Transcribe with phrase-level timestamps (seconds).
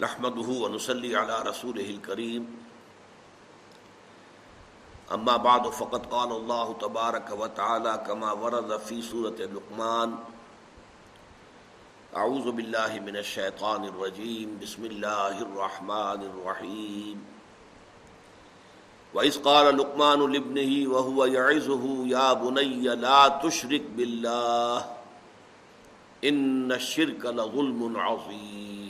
[0.00, 2.42] نحمده ونصلي على رسوله الكريم.
[5.12, 10.18] أما بعد، فقد قال الله تبارك وتعالى كما ورد في سورة لقمان
[12.16, 17.24] أعوذ بالله من الشيطان الرجيم، بسم الله الرحمن الرحيم.
[19.14, 24.78] وإذ قال لقمان لابنه وهو يعزه يا بني لا تشرك بالله،
[26.24, 28.87] إن الشرك لظلم عظيم.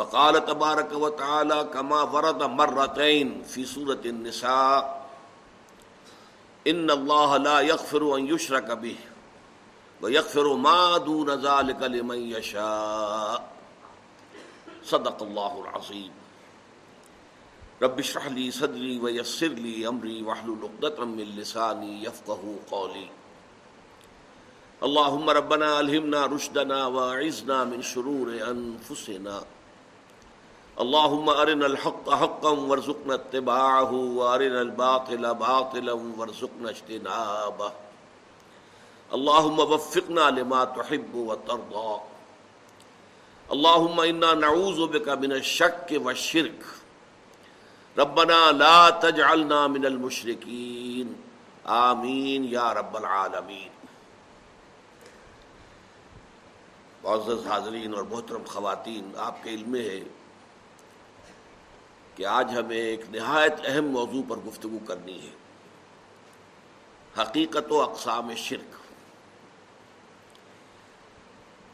[0.00, 5.06] وقال تبارک و تعالی کما ورد مرتين في سورة النساء،
[6.66, 8.96] ان الله لا يغفر ان يشرك به
[10.02, 13.50] ويغفر ما دون ذلك لمن يشاء
[14.84, 16.10] صدق الله العظيم
[17.82, 23.08] رب اشرح لي صدري ويسر لي امري واحلل عقدة من لساني يفقهوا قولي
[24.82, 29.59] اللهم ربنا الهمنا رشدنا واعذنا من شرور انفسنا.
[30.82, 37.72] اللهم ارنا الحق حقا وارزقنا اتباعه وارنا الباطل باطلا وارزقنا اجتنابه
[39.14, 42.00] اللهم وفقنا لما تحب وترضى
[43.52, 46.64] اللهم انا نعوذ بك من الشك والشرك
[47.98, 51.12] ربنا لا تجعلنا من المشركين
[51.64, 53.68] آمین یا رب العالمین
[57.02, 60.00] معزز حاضرین اور محترم خواتین، آپ کے علم ہے
[62.20, 65.30] کہ آج ہمیں ایک نہایت اہم موضوع پر گفتگو کرنی ہے۔
[67.22, 68.74] حقیقت و اقسام شرک۔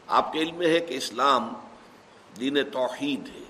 [0.07, 1.53] آپ کے علم میں ہے کہ اسلام
[2.39, 3.43] دین توحید ہے۔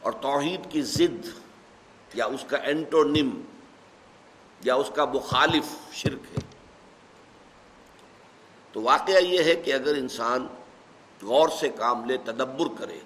[0.00, 1.26] اور توحید کی ضد
[2.14, 3.40] یا اس کا اینٹونم
[4.64, 6.42] یا اس کا مخالف شرک ہے۔
[8.72, 10.46] تو واقعہ یہ ہے کہ اگر انسان
[11.22, 12.98] غور سے کام لے، تدبر کرے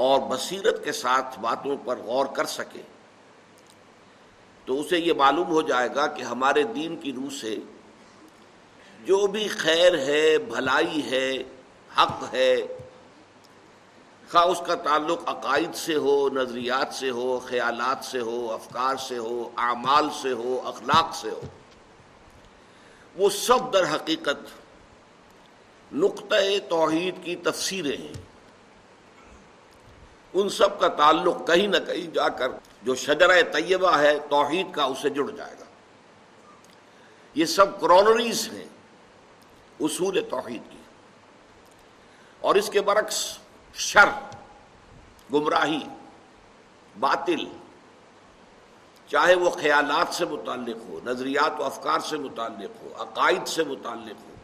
[0.00, 2.82] اور بصیرت کے ساتھ باتوں پر غور کر سکے
[4.64, 7.56] تو اسے یہ معلوم ہو جائے گا کہ ہمارے دین کی روح سے
[9.04, 11.30] جو بھی خیر ہے، بھلائی ہے،
[11.98, 12.54] حق ہے،
[14.30, 19.18] خواہ اس کا تعلق عقائد سے ہو، نظریات سے ہو، خیالات سے ہو، افکار سے
[19.18, 21.40] ہو، اعمال سے ہو، اخلاق سے ہو،
[23.16, 24.58] وہ سب در حقیقت
[25.92, 28.29] نقطۂ توحید کی تفسیریں ہیں۔
[30.34, 32.48] ان سب کا تعلق کہیں نہ کہیں جا کر
[32.82, 35.64] جو شجرہ طیبہ ہے توحید کا اسے جڑ جائے گا۔
[37.34, 38.64] یہ سب کرونریز ہیں
[39.80, 40.76] اصول توحید کی۔
[42.40, 43.38] اور اس کے برعکس
[43.74, 44.08] شر،
[45.32, 45.80] گمراہی،
[47.00, 47.44] باطل،
[49.06, 54.28] چاہے وہ خیالات سے متعلق ہو، نظریات و افکار سے متعلق ہو، عقائد سے متعلق
[54.28, 54.34] ہو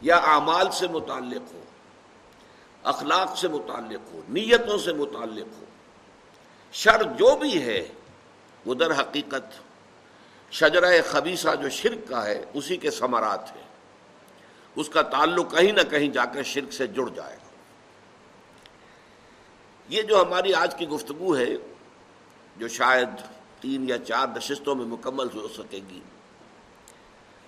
[0.00, 1.62] یا اعمال سے متعلق ہو
[2.88, 5.64] اخلاق سے متعلق ہو، نیتوں سے متعلق ہو۔
[6.72, 7.88] شر جو بھی ہے،
[8.66, 9.60] وہ در حقیقت
[10.52, 13.62] شجرہ خبیصہ جو شرک کا ہے، اسی کے ثمرات ہے
[14.76, 17.50] اس کا تعلق کہیں نہ کہیں جا کر شرک سے جڑ جائے گا۔
[19.88, 21.56] یہ جو ہماری آج کی گفتگو ہے،
[22.56, 23.08] جو شاید
[23.60, 26.00] تین یا چار نشستوں میں مکمل ہو سکے گی،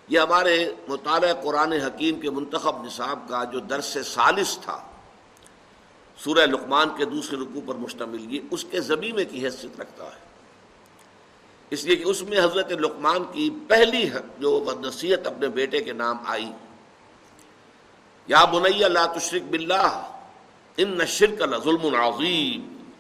[0.09, 4.90] یہ ہمارے مطالعہ قرآن حکیم کے منتخب نصاب کا جو درس سالس تھا
[6.25, 10.31] سورہ لقمان کے دوسرے رکوع پر مشتمل، یہ اس کے زمین کی حیثیت رکھتا ہے۔
[11.71, 16.17] اس لیے کہ اس میں حضرت لقمان کی پہلی جو نصیحت اپنے بیٹے کے نام
[16.27, 16.53] آئی۔
[18.27, 20.13] یا بنیا لا تشرک باللہ،
[20.77, 22.91] ان شرک ظلم عظیم۔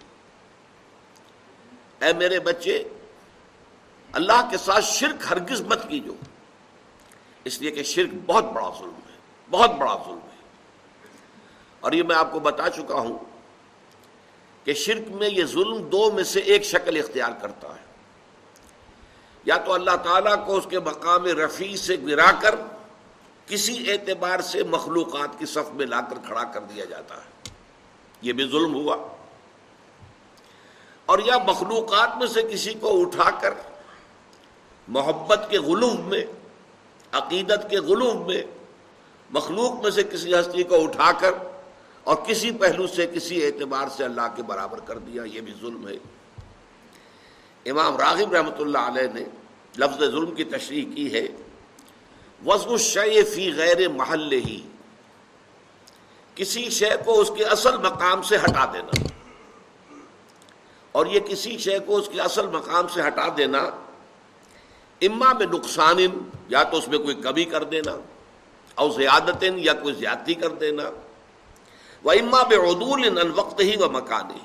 [2.00, 2.88] اے میرے بچے،
[4.12, 6.14] اللہ کے ساتھ شرک ہرگز مت کیجو۔
[7.44, 9.16] اس لیے کہ شرک بہت بڑا ظلم ہے،
[9.50, 10.29] بہت بڑا ظلم ہے۔
[11.80, 13.18] اور یہ میں آپ کو بتا چکا ہوں
[14.64, 17.90] کہ شرک میں یہ ظلم دو میں سے ایک شکل اختیار کرتا ہے۔
[19.44, 22.54] یا تو اللہ تعالیٰ کو اس کے مقام رفیع سے گرا کر
[23.46, 27.50] کسی اعتبار سے مخلوقات کی صف میں لا کر کھڑا کر دیا جاتا ہے۔
[28.22, 28.96] یہ بھی ظلم ہوا۔
[31.06, 33.54] اور یا مخلوقات میں سے کسی کو اٹھا کر
[34.88, 36.24] محبت کے غلوب میں،
[37.12, 38.42] عقیدت کے غلوب میں،
[39.30, 41.32] مخلوق میں سے کسی ہستی کو اٹھا کر
[42.10, 45.88] اور کسی پہلو سے کسی اعتبار سے اللہ کے برابر کر دیا، یہ بھی ظلم
[45.88, 45.94] ہے۔
[47.70, 49.24] امام راغب رحمۃ اللہ علیہ نے
[49.78, 51.26] لفظ ظلم کی تشریح کی ہے۔
[52.46, 54.60] وزن الشے فی غیر محل ہی
[56.34, 59.06] کسی شے کو اس کے اصل مقام سے ہٹا دینا۔
[60.92, 63.58] اور یہ کسی شے کو اس کے اصل مقام سے ہٹا دینا،
[65.00, 65.98] اما میں نقصان
[66.48, 68.00] یا تو اس میں کوئی کمی کر دینا
[68.74, 70.82] اور زیادت، یا کوئی زیادتی کر دینا۔
[72.02, 74.40] وہ اما بے عدول وقت ہی و مکان ہی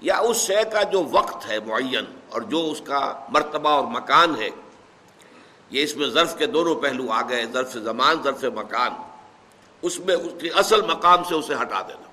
[0.00, 4.42] یا اس شے کا جو وقت ہے معین اور جو اس کا مرتبہ اور مکان
[4.42, 4.48] ہے۔
[5.70, 8.90] یہ اس میں ظرف کے دونوں پہلو آ گئے، ظرف زمان، ظرف مکان۔
[9.82, 12.10] اس میں اس کی اصل مقام سے اسے ہٹا دینا۔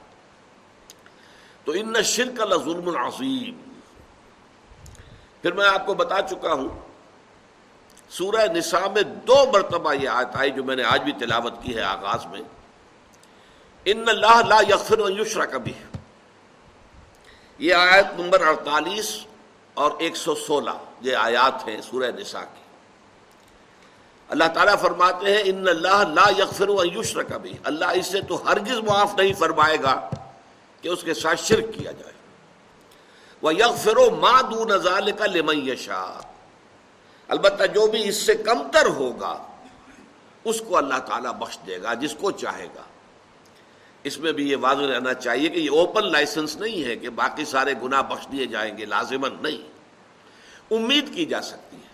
[1.66, 3.70] تو ان شرک اللہ ظلم العظیم
[5.42, 6.70] پھر میں آپ کو بتا چکا ہوں،
[8.10, 11.76] سورہ نساء میں دو مرتبہ یہ آیت آئی جو میں نے آج بھی تلاوت کی
[11.76, 12.42] ہے آغاز میں۔
[13.86, 15.74] ان اللہ لا یغفر و یشرا کبھی
[17.60, 19.18] یہ آیت نمبر اڑتالیس
[19.74, 20.70] اور ایک سو سولہ،
[21.02, 22.62] یہ آیات ہیں سورہ نساء کی۔
[24.30, 28.52] اللہ تعالیٰ فرماتے ہیں، ان اللہ لا یغفر و یشر کبھی اللہ اس سے تو
[28.52, 30.10] ہرگز معاف نہیں فرمائے گا
[30.82, 32.14] کہ اس کے ساتھ شرک کیا جائے۔
[33.42, 36.20] وہ یغفر و مادو نظال کا لمشا
[37.28, 39.44] البتہ جو بھی اس سے کمتر ہوگا،
[40.44, 42.82] اس کو اللہ تعالیٰ بخش دے گا، جس کو چاہے گا۔
[44.08, 47.46] اس میں بھی یہ واضح رہنا چاہیے کہ یہ اوپن لائسنس نہیں ہے کہ باقی
[47.46, 49.78] سارے گناہ بخش دیے جائیں گے لازمن نہیں۔
[50.74, 51.88] امید کی جا سکتی ہے۔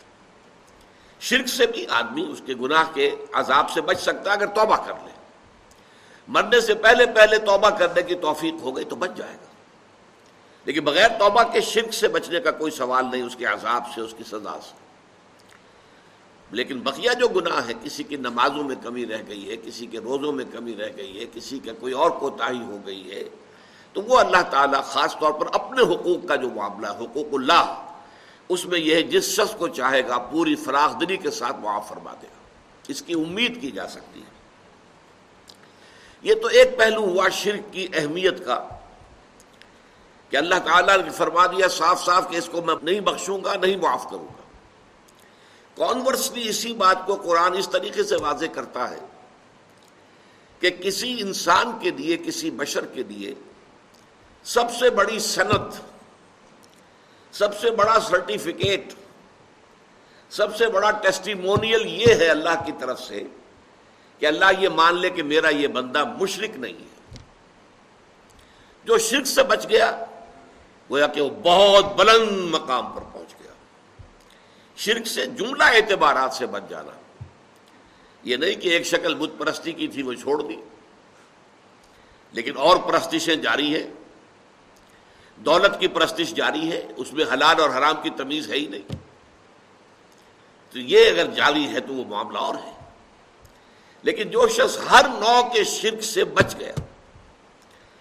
[1.20, 4.76] شرک سے بھی آدمی اس کے گناہ کے عذاب سے بچ سکتا ہے اگر توبہ
[4.76, 5.12] کر لے۔
[6.28, 9.46] مرنے سے پہلے پہلے توبہ کرنے کی توفیق ہو گئی تو بچ جائے گا۔
[10.66, 14.02] لیکن بغیر توبہ کے شرک سے بچنے کا کوئی سوال نہیں، اس کے عذاب سے،
[14.02, 14.83] اس کی سزا سے۔
[16.54, 20.00] لیکن بقیہ جو گناہ ہے، کسی کی نمازوں میں کمی رہ گئی ہے، کسی کے
[20.00, 23.24] روزوں میں کمی رہ گئی ہے، کسی کا کوئی اور کوتاہی ہو گئی ہے،
[23.94, 27.90] تو وہ اللہ تعالیٰ خاص طور پر اپنے حقوق کا جو معاملہ ہے، حقوق اللہ،
[28.50, 32.14] اس میں یہ جس شخص کو چاہے گا، پوری فراخ دلی کے ساتھ معاف فرما
[32.22, 32.42] دے گا۔
[32.88, 34.32] اس کی امید کی جا سکتی ہے۔
[36.22, 38.68] یہ تو ایک پہلو ہوا شرک کی اہمیت کا،
[40.30, 43.54] کہ اللہ تعالیٰ نے فرما دیا، صاف صاف کہ اس کو میں نہیں بخشوں گا،
[43.62, 44.43] نہیں معاف کروں گا۔
[45.78, 49.00] کانورسلی اسی بات کو قرآن اس طریقے سے واضح کرتا ہے
[50.60, 53.34] کہ کسی انسان کے لیے، کسی بشر کے لیے
[54.44, 55.74] سب سے بڑی صنعت،
[57.32, 58.94] سب سے بڑا سرٹیفکیٹ
[60.30, 63.24] سب سے بڑا ٹیسٹیمونیل یہ ہے اللہ کی طرف سے
[64.20, 67.20] کہ اللہ یہ مان لے کہ میرا یہ بندہ مشرق نہیں ہے۔
[68.86, 70.06] جو شرک سے بچ گیا،
[70.90, 73.02] گویا کہ وہ بہت بلند مقام پر
[74.76, 76.92] شرک سے جملہ اعتبارات سے بچ جانا۔
[78.24, 80.56] یہ نہیں کہ ایک شکل بت پرستی کی تھی وہ چھوڑ دی۔
[82.32, 83.88] لیکن اور پرستشیں جاری ہیں۔
[85.36, 88.96] دولت کی پرستش جاری ہے، اس میں حلال اور حرام کی تمیز ہے ہی نہیں۔
[90.72, 92.72] تو یہ اگر جاری ہے تو وہ معاملہ اور ہے۔
[94.04, 96.74] لیکن جو شخص ہر نو کے شرک سے بچ گیا،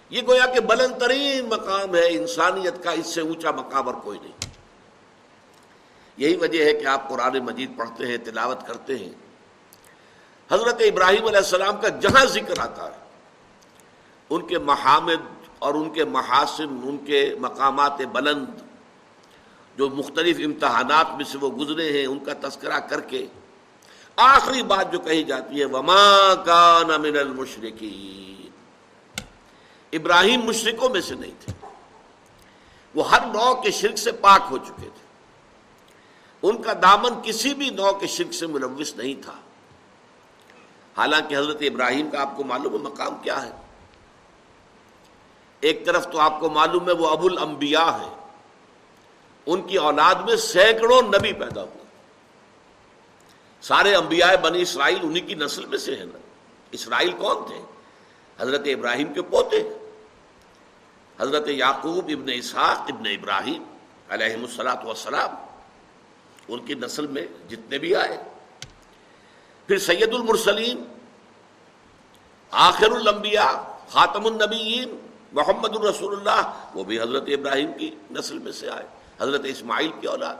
[0.09, 4.19] یہ گویا کہ بلند ترین مقام ہے، انسانیت کا اس سے اونچا مقام اور کوئی
[4.19, 4.52] نہیں۔
[6.17, 9.13] یہی وجہ ہے کہ آپ قرآن مجید پڑھتے ہیں، تلاوت کرتے ہیں۔
[10.51, 12.99] حضرت ابراہیم علیہ السلام کا جہاں ذکر آتا ہے،
[14.29, 15.21] ان کے محامد
[15.59, 18.45] اور ان کے محاسن، ان کے مقامات بلند،
[19.77, 23.25] جو مختلف امتحانات میں سے وہ گزرے ہیں، ان کا تذکرہ کر کے
[24.15, 28.49] آخری بات جو کہی جاتی ہے، وما کان من المشرقین
[29.93, 31.53] ابراہیم مشرقوں میں سے نہیں تھے۔
[32.95, 35.02] وہ ہر نو کے شرک سے پاک ہو چکے تھے۔
[36.43, 39.33] ان کا دامن کسی بھی نو کے شرک سے ملوث نہیں تھا۔
[40.97, 43.51] حالانکہ حضرت ابراہیم کا آپ کو معلوم ہے مقام کیا ہے۔
[45.59, 48.15] ایک طرف تو آپ کو معلوم ہے وہ ابو الانبیاء ہے
[49.45, 51.83] ان کی اولاد میں سینکڑوں نبی پیدا ہوئے۔
[53.61, 56.19] سارے انبیاء بنی اسرائیل انہی کی نسل میں سے ہے نا
[56.71, 57.59] اسرائیل کون تھے؟
[58.39, 59.63] حضرت ابراہیم کے پوتے۔
[61.19, 63.63] حضرت یعقوب ابن اسحاق ابن ابراہیم
[64.09, 65.42] علیہ السلاۃ وسلام
[66.47, 68.17] ان کی نسل میں جتنے بھی آئے۔
[69.67, 70.83] پھر سید المرسلین،
[72.51, 78.69] آخر الانبیاء، خاتم النبیین، محمد الرسول اللہ، وہ بھی حضرت ابراہیم کی نسل میں سے
[78.69, 78.85] آئے،
[79.19, 80.35] حضرت اسماعیل کی اولاد۔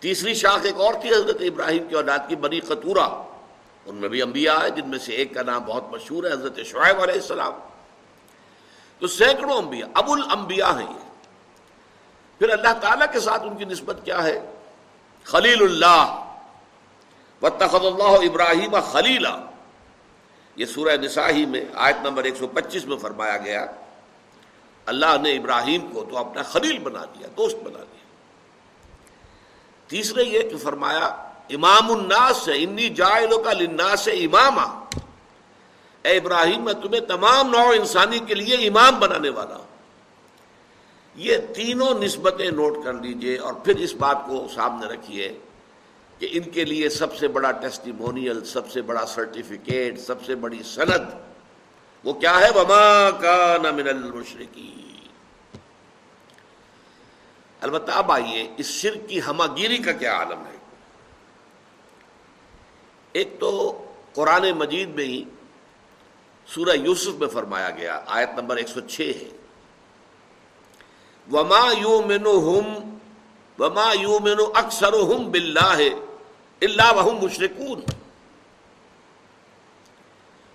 [0.00, 3.22] تیسری شاخ ایک اور تھی، حضرت ابراہیم کی اولاد کی بنی قطورہ۔
[3.86, 6.56] ان میں بھی انبیاء ہے جن میں سے ایک کا نام بہت مشہور ہے، حضرت
[6.56, 7.52] شعیب علیہ السلام۔
[8.98, 11.08] تو سینکڑوں انبیاء ابو الانبیاء ہیں یہ۔
[12.38, 14.54] پھر اللہ تعالیٰ کے ساتھ ان کی نسبت کیا ہے؟
[15.28, 16.04] خلیل اللہ
[17.42, 19.34] و تخت اللہ ابراہیم خلیلہ۔
[20.56, 23.66] یہ سورہ نساہی میں آیت نمبر ایک سو پچیس میں فرمایا گیا،
[24.86, 28.04] اللہ نے ابراہیم کو تو اپنا خلیل بنا دیا، دوست بنا دیا۔
[29.88, 31.06] تیسرے یہ کہ فرمایا،
[31.50, 34.58] امام الناس سے انی جائلوں کا لناس سے امام
[36.02, 39.66] اے ابراہیم، میں تمہیں تمام نو انسانی کے لیے امام بنانے والا ہوں۔
[41.18, 45.38] یہ تینوں نسبتیں نوٹ کر لیجیے اور پھر اس بات کو سامنے رکھیے
[46.18, 50.62] کہ ان کے لیے سب سے بڑا ٹیسٹیمونیل سب سے بڑا سرٹیفکیٹ سب سے بڑی
[50.62, 51.14] سند
[52.04, 54.74] وہ کیا ہے؟ وما کا من المشرقی
[57.60, 60.56] البتہ اب آئیے، اس شرک کی ہمہ گیری کا کیا عالم ہے؟
[63.12, 63.50] ایک تو
[64.12, 65.22] قرآن مجید میں ہی
[66.48, 69.28] سورہ یوسف میں فرمایا گیا، آیت نمبر ایک سو چھ ہے۔
[71.32, 72.66] وما یو مینو ہم
[73.58, 75.88] وما یو مینو اکثر ہم بلّہ ہے
[76.62, 77.80] اللہ وحم مشرقون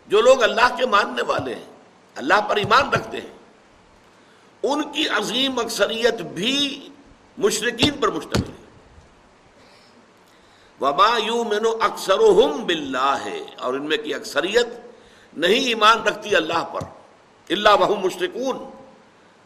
[0.08, 1.66] جو لوگ اللہ کے ماننے والے ہیں،
[2.16, 3.34] اللہ پر ایمان رکھتے ہیں،
[4.64, 6.90] ان کی عظیم اکثریت بھی
[7.38, 8.62] مشرقین پر مشتمل ہے۔
[10.82, 12.70] وبا یو مینو اکثر ہم
[13.26, 14.68] ہے اور ان میں کی اکثریت
[15.38, 16.82] نہیں ایمان رکھتی اللہ پر
[17.50, 18.58] اللہ وہ مشرقون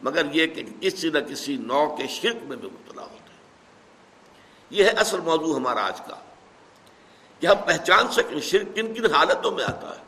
[0.00, 3.42] مگر یہ کہ کسی نہ کسی نو کے شرک میں بھی مبتلا ہوتے ہیں۔
[4.70, 6.16] یہ ہے اصل موضوع ہمارا آج کا،
[7.40, 10.02] کہ ہم پہچان سکیں شرک کن کن حالتوں میں آتا ہے۔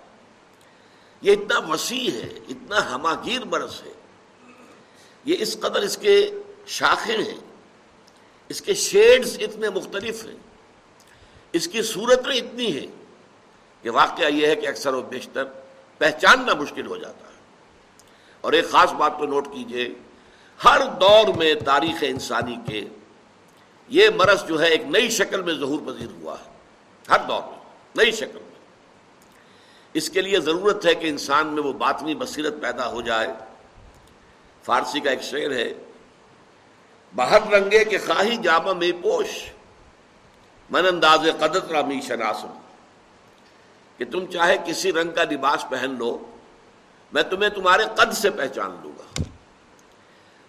[1.22, 3.92] یہ اتنا وسیع ہے، اتنا ہماگیر برس ہے۔
[5.24, 6.14] یہ اس قدر اس کے
[6.66, 7.40] شاخیں ہیں،
[8.48, 10.36] اس کے شیڈز اتنے مختلف ہیں،
[11.52, 12.86] اس کی صورتیں اتنی ہیں
[13.82, 15.44] کہ واقعہ یہ ہے کہ اکثر و بیشتر
[15.98, 17.29] پہچاننا مشکل ہو جاتا ہے۔
[18.40, 19.88] اور ایک خاص بات کو نوٹ کیجیے،
[20.64, 22.84] ہر دور میں تاریخ انسانی کے
[23.88, 26.50] یہ مرض جو ہے ایک نئی شکل میں ظہور پذیر ہوا ہے،
[27.08, 27.58] ہر دور میں
[27.94, 28.58] نئی شکل میں۔
[29.94, 33.28] اس کے لیے ضرورت ہے کہ انسان میں وہ باطنی بصیرت پیدا ہو جائے۔
[34.64, 35.72] فارسی کا ایک شعر ہے
[37.14, 39.28] باہر رنگے کے خواہی جامہ میں پوش،
[40.70, 42.52] من انداز قدت رامی شناسم
[43.96, 46.18] کہ تم چاہے کسی رنگ کا لباس پہن لو
[47.12, 49.22] میں تمہیں تمہارے قد سے پہچان لوں گا۔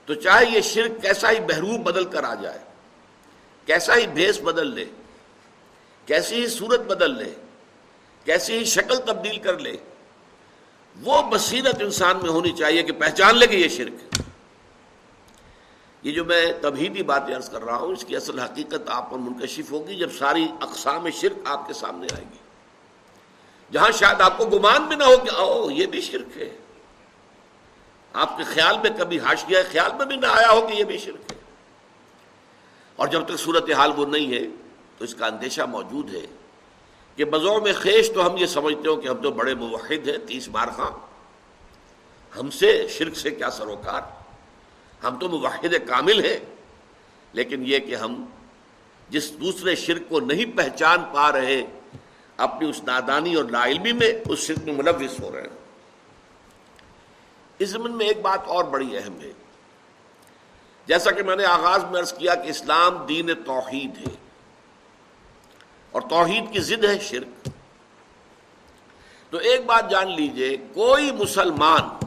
[0.06, 2.60] تو چاہے یہ شرک کیسا ہی بحروب بدل کر آ جائے،
[3.65, 4.86] کیسا ہی بھیس بدل لے،
[6.06, 7.34] کیسی ہی صورت بدل لے،
[8.25, 9.75] کیسی ہی شکل تبدیل کر لے،
[10.96, 14.22] وہ بصیرت انسان میں ہونی چاہیے کہ پہچان لے کہ یہ شرک
[16.03, 19.18] یہ جو میں تبھی بات عرض کر رہا ہوں، اس کی اصل حقیقت آپ پر
[19.18, 22.40] منکشف ہوگی جب ساری اقسام شرک آپ کے سامنے آئے گی۔
[23.72, 26.58] جہاں شاید آپ کو گمان بھی نہ ہو کہ او یہ بھی شرک ہے۔
[28.13, 30.84] آپ کے خیال میں کبھی ہاش گیا خیال میں بھی نہ آیا ہو کہ یہ
[30.84, 31.38] بھی شرک ہے۔
[32.96, 34.48] اور جب تک صورت حال وہ نہیں ہے،
[34.98, 36.25] تو اس کا اندیشہ موجود ہے
[37.16, 40.18] کہ بزور میں خیش تو ہم یہ سمجھتے ہو کہ ہم تو بڑے موحد ہیں،
[40.28, 40.92] تیس بار خاں۔
[42.40, 44.01] ہم سے شرک سے کیا سروکار؟
[45.04, 46.40] ہم تو موحد کامل ہیں،
[47.34, 48.25] لیکن یہ کہ ہم
[49.10, 51.63] جس دوسرے شرک کو نہیں پہچان پا رہے
[52.41, 55.50] اپنی اس نادانی اور لا علمی میں اس شرک میں ملوث ہو رہے ہیں۔
[57.60, 59.31] اس زمین میں ایک بات اور بڑی اہم ہے۔
[60.86, 64.15] جیسا کہ میں نے آغاز میں عرض کیا کہ اسلام دین توحید ہے۔
[65.91, 67.50] اور توحید کی ضد ہے شرک۔
[69.29, 72.05] تو ایک بات جان لیجیے، کوئی مسلمان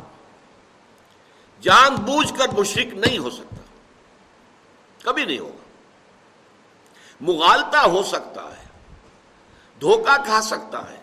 [1.61, 3.57] جان بوجھ کر مشرق نہیں ہو سکتا۔
[5.03, 5.65] کبھی نہیں ہوگا۔
[7.21, 8.64] مغالتا ہو سکتا ہے۔
[9.81, 11.01] دھوکہ کھا سکتا ہے۔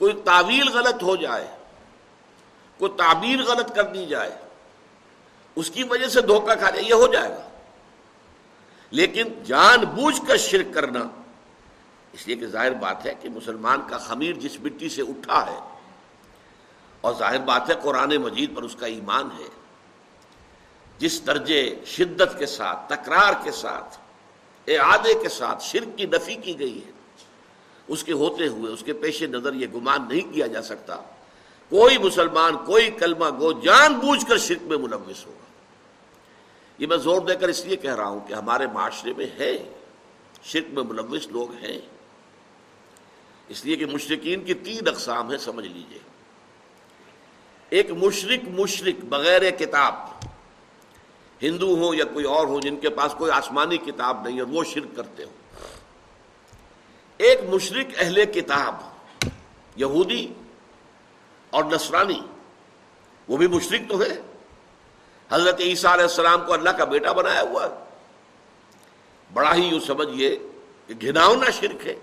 [0.00, 1.46] کوئی تعویل غلط ہو جائے،
[2.80, 4.30] کوئی تعبیر غلط کر دی جائے،
[5.56, 7.48] اس کی وجہ سے دھوکہ کھا جائے یہ ہو جائے گا۔
[8.92, 11.02] لیکن جان بوجھ کر شرک کرنا،
[12.14, 15.58] اس لیے کہ ظاہر بات ہے کہ مسلمان کا خمیر جس مٹی سے اٹھا ہے،
[17.00, 19.48] اور ظاہر بات ہے قرآن مجید پر اس کا ایمان ہے۔
[20.98, 23.98] جس درجے شدت کے ساتھ، تکرار کے ساتھ،
[24.68, 26.92] اعادے کے ساتھ شرک کی نفی کی گئی ہے
[27.88, 30.96] اس کے ہوتے ہوئے، اس کے پیش نظر یہ گمان نہیں کیا جا سکتا۔
[31.68, 35.46] کوئی مسلمان، کوئی کلمہ گو جان بوجھ کر شرک میں ملوث ہوگا۔
[36.78, 39.72] یہ میں زور دے کر اس لیے کہہ رہا ہوں کہ ہمارے معاشرے میں ہے
[40.42, 41.80] شرک میں ملوث لوگ ہیں۔
[43.48, 45.98] اس لیے کہ مشرقین کی تین اقسام ہے سمجھ لیجیے۔
[47.70, 49.94] ایک مشرق مشرق بغیر کتاب۔
[51.42, 54.64] ہندو ہو یا کوئی اور ہو جن کے پاس کوئی آسمانی کتاب نہیں ہے وہ
[54.64, 55.30] شرک کرتے ہو
[57.18, 58.74] ایک مشرق اہل کتاب،
[59.76, 60.32] یہودی
[61.50, 62.20] اور نصرانی،
[63.28, 64.22] وہ بھی مشرق تو ہے
[65.30, 67.68] حضرت عیسیٰ علیہ السلام کو اللہ کا بیٹا بنایا ہوا۔
[69.32, 70.36] بڑا ہی یوں سمجھیے
[70.86, 71.94] کہ گھناؤنا شرک ہے۔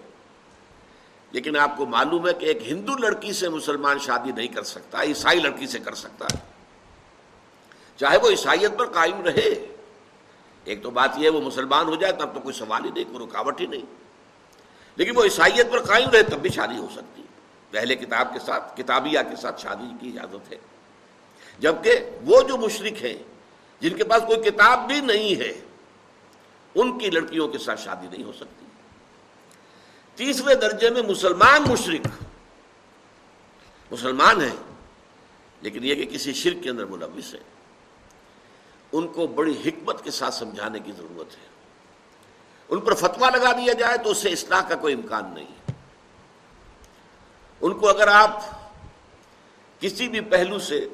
[1.32, 5.02] لیکن آپ کو معلوم ہے کہ ایک ہندو لڑکی سے مسلمان شادی نہیں کر سکتا،
[5.02, 6.38] عیسائی لڑکی سے کر سکتا۔ ہے
[7.98, 9.76] چاہے وہ عیسائیت پر قائم رہے۔
[10.64, 13.14] ایک تو بات یہ ہے وہ مسلمان ہو جائے، تب تو کوئی سوال ہی نہیں،
[13.14, 14.03] کوئی رکاوٹ ہی نہیں۔
[14.96, 17.24] لیکن وہ عیسائیت پر قائم رہے تب بھی شادی ہو سکتی
[17.72, 20.58] پہلے کتاب کے ساتھ، کتابیہ کے ساتھ شادی کی اجازت ہے۔
[21.60, 23.18] جبکہ وہ جو مشرق ہیں،
[23.80, 25.62] جن کے پاس کوئی کتاب بھی نہیں ہے،
[26.76, 28.66] ان کی لڑکیوں کے ساتھ شادی نہیں ہو سکتی۔
[30.16, 32.08] تیسرے درجے میں مسلمان مشرق
[33.92, 34.56] مسلمان ہیں،
[35.62, 37.40] لیکن یہ کہ کسی شرک کے اندر ملوث ہے
[38.92, 41.53] ان کو بڑی حکمت کے ساتھ سمجھانے کی ضرورت ہے۔
[42.70, 45.72] ان پر فتوا لگا دیا جائے تو اس سے اصلاح کا کوئی امکان نہیں
[47.62, 48.42] ان کو اگر آپ
[49.80, 50.88] کسی بھی پہلو سے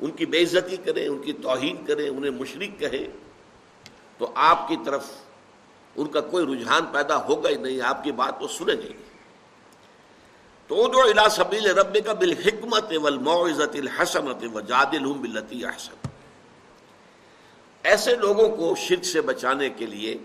[0.00, 3.06] ان کی بے عزتی کریں، ان کی توہین کریں، انہیں مشرق کہیں،
[4.18, 5.04] تو آپ کی طرف
[5.96, 8.92] ان کا کوئی رجحان پیدا ہوگا ہی نہیں، آپ کی بات تو سنیں گے۔
[10.66, 16.08] تو جو الا سبیل رب کا بالحکمت والموعظت الحسنت وجادلہم باللتی احسن۔
[17.82, 20.18] ایسے لوگوں کو شرک سے بچانے کے لیے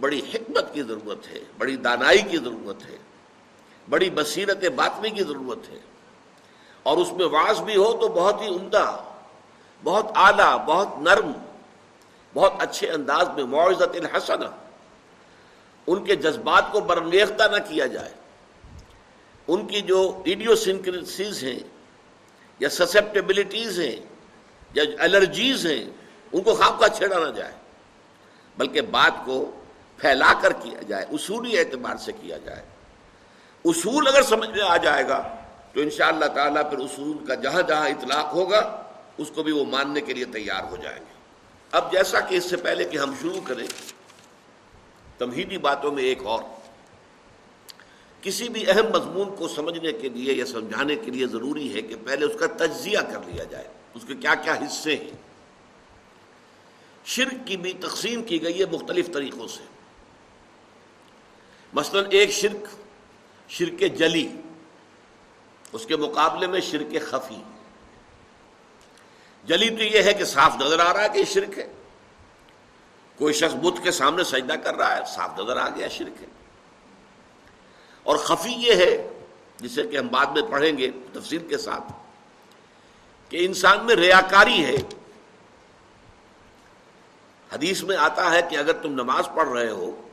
[0.00, 2.96] بڑی حکمت کی ضرورت ہے، بڑی دانائی کی ضرورت ہے،
[3.90, 5.78] بڑی بصیرت باطنی کی ضرورت ہے۔
[6.82, 9.04] اور اس میں واس بھی ہو تو بہت ہی عمدہ،
[9.84, 11.32] بہت اعلیٰ، بہت نرم،
[12.34, 14.42] بہت اچھے انداز میں معزت الحسن
[15.86, 18.12] ان کے جذبات کو برنگیختہ نہ کیا جائے۔
[19.48, 21.58] ان کی جو ایڈیو سنکریسیز ہیں
[22.58, 23.96] یا سسپٹیبلٹیز ہیں
[24.74, 25.84] یا الرجیز ہیں،
[26.32, 27.52] ان کو خواب کا چھیڑا نہ جائے۔
[28.56, 29.50] بلکہ بات کو
[29.98, 32.62] پھیلا کر کیا جائے، اصولی اعتبار سے کیا جائے۔
[33.64, 35.36] اصول اگر سمجھ میں آ جائے گا،
[35.72, 38.82] تو ان شاء اللہ تعالیٰ پھر اصول کا جہاں جہاں اطلاق ہوگا،
[39.18, 41.12] اس کو بھی وہ ماننے کے لیے تیار ہو جائیں گے۔
[41.72, 43.66] اب جیسا کہ اس سے پہلے کہ ہم شروع کریں،
[45.18, 46.42] تمہیدی باتوں میں ایک اور۔
[48.22, 51.96] کسی بھی اہم مضمون کو سمجھنے کے لیے یا سمجھانے کے لیے ضروری ہے کہ
[52.06, 55.10] پہلے اس کا تجزیہ کر لیا جائے۔ اس کے کیا کیا حصے ہیں؟
[57.04, 59.77] شرک کی بھی تقسیم کی گئی ہے مختلف طریقوں سے۔
[61.72, 62.66] مثلا ایک شرک
[63.48, 64.28] شرک جلی،
[65.72, 67.42] اس کے مقابلے میں شرک خفی۔
[69.44, 71.72] جلی تو یہ ہے کہ صاف نظر آ رہا ہے کہ یہ شرک ہے۔
[73.16, 76.26] کوئی شخص بدھ کے سامنے سجدہ کر رہا ہے، صاف نظر آ گیا، شرک ہے۔
[78.02, 79.08] اور خفی یہ ہے،
[79.56, 81.92] جسے کہ ہم بعد میں پڑھیں گے تفصیل کے ساتھ،
[83.28, 84.76] کہ انسان میں ریاکاری ہے۔
[87.52, 90.07] حدیث میں آتا ہے کہ اگر تم نماز پڑھ رہے ہو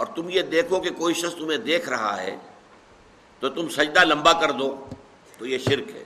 [0.00, 2.36] اور تم یہ دیکھو کہ کوئی شخص تمہیں دیکھ رہا ہے
[3.40, 4.86] تو تم سجدہ لمبا کر دو
[5.38, 6.04] تو یہ شرک ہے۔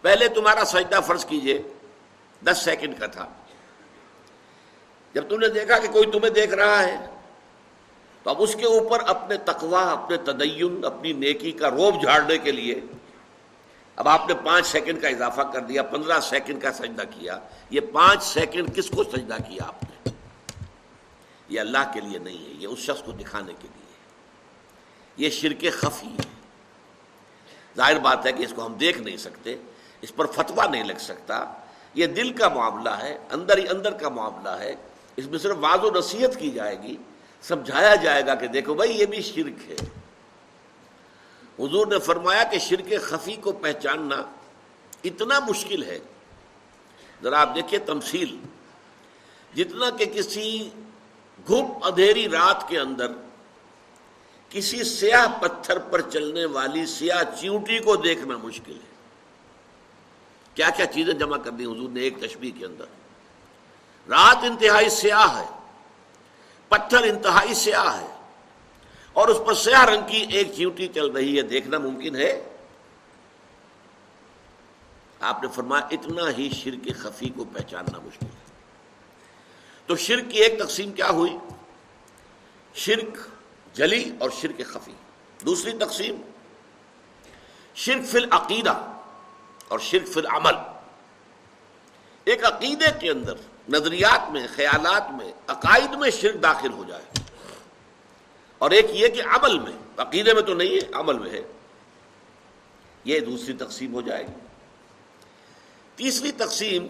[0.00, 1.62] پہلے تمہارا سجدہ فرض کیجیے۔
[2.44, 3.26] دس سیکنڈ کا تھا۔
[5.14, 7.06] جب تم نے دیکھا کہ کوئی تمہیں دیکھ رہا ہے،
[8.22, 12.52] تو اب اس کے اوپر اپنے تقوا اپنے تدین، اپنی نیکی کا روب جھاڑنے کے
[12.52, 12.80] لیے
[13.96, 17.38] اب آپ نے پانچ سیکنڈ کا اضافہ کر دیا، پندرہ سیکنڈ کا سجدہ کیا۔
[17.70, 20.11] یہ پانچ سیکنڈ کس کو سجدہ کیا آپ نے؟
[21.52, 23.92] یہ اللہ کے لیے نہیں ہے، یہ اس شخص کو دکھانے کے لیے
[25.16, 26.30] یہ شرک خفی ہے۔
[27.76, 29.56] ظاہر بات ہے کہ اس کو ہم دیکھ نہیں سکتے،
[30.00, 31.44] اس پر فتوا نہیں لگ سکتا۔
[31.94, 34.74] یہ دل کا معاملہ ہے، اندر ہی اندر کا معاملہ ہے۔
[35.16, 36.96] اس میں صرف واض و نصیحت کی جائے گی،
[37.42, 39.76] سمجھایا جائے گا کہ دیکھو بھائی، یہ بھی شرک ہے۔
[41.58, 44.16] حضور نے فرمایا کہ شرک خفی کو پہچاننا
[45.04, 45.98] اتنا مشکل ہے۔
[47.22, 48.38] ذرا آپ دیکھیے تمثیل۔
[49.54, 50.70] جتنا کہ کسی
[51.48, 53.12] گھپ ادھیری رات کے اندر
[54.48, 58.90] کسی سیاہ پتھر پر چلنے والی سیاہ چیوٹی کو دیکھنا مشکل ہے۔
[60.54, 62.84] کیا کیا چیزیں جمع کر دی حضور نے ایک تشبیح کے اندر۔
[64.08, 65.46] رات انتہائی سیاہ ہے،
[66.68, 68.06] پتھر انتہائی سیاہ ہے،
[69.12, 72.32] اور اس پر سیاہ رنگ کی ایک چیوٹی چل رہی ہے۔ دیکھنا ممکن ہے۔
[75.20, 78.41] آپ نے فرمایا، اتنا ہی شرک خفی کو پہچاننا مشکل ہے۔
[79.86, 81.38] تو شرک کی ایک تقسیم کیا ہوئی؟
[82.74, 83.18] شرک
[83.76, 84.92] جلی اور شرک خفی۔
[85.46, 86.20] دوسری تقسیم،
[87.74, 88.92] شرک فی العقیدہ
[89.68, 90.54] اور شرک فی العمل۔
[92.24, 93.34] ایک عقیدے کے اندر،
[93.68, 97.04] نظریات میں، خیالات میں، عقائد میں شرک داخل ہو جائے۔
[98.58, 101.42] اور ایک یہ کہ عمل میں، عقیدے میں تو نہیں ہے، عمل میں ہے۔
[103.04, 104.32] یہ دوسری تقسیم ہو جائے گی۔
[105.96, 106.86] تیسری تقسیم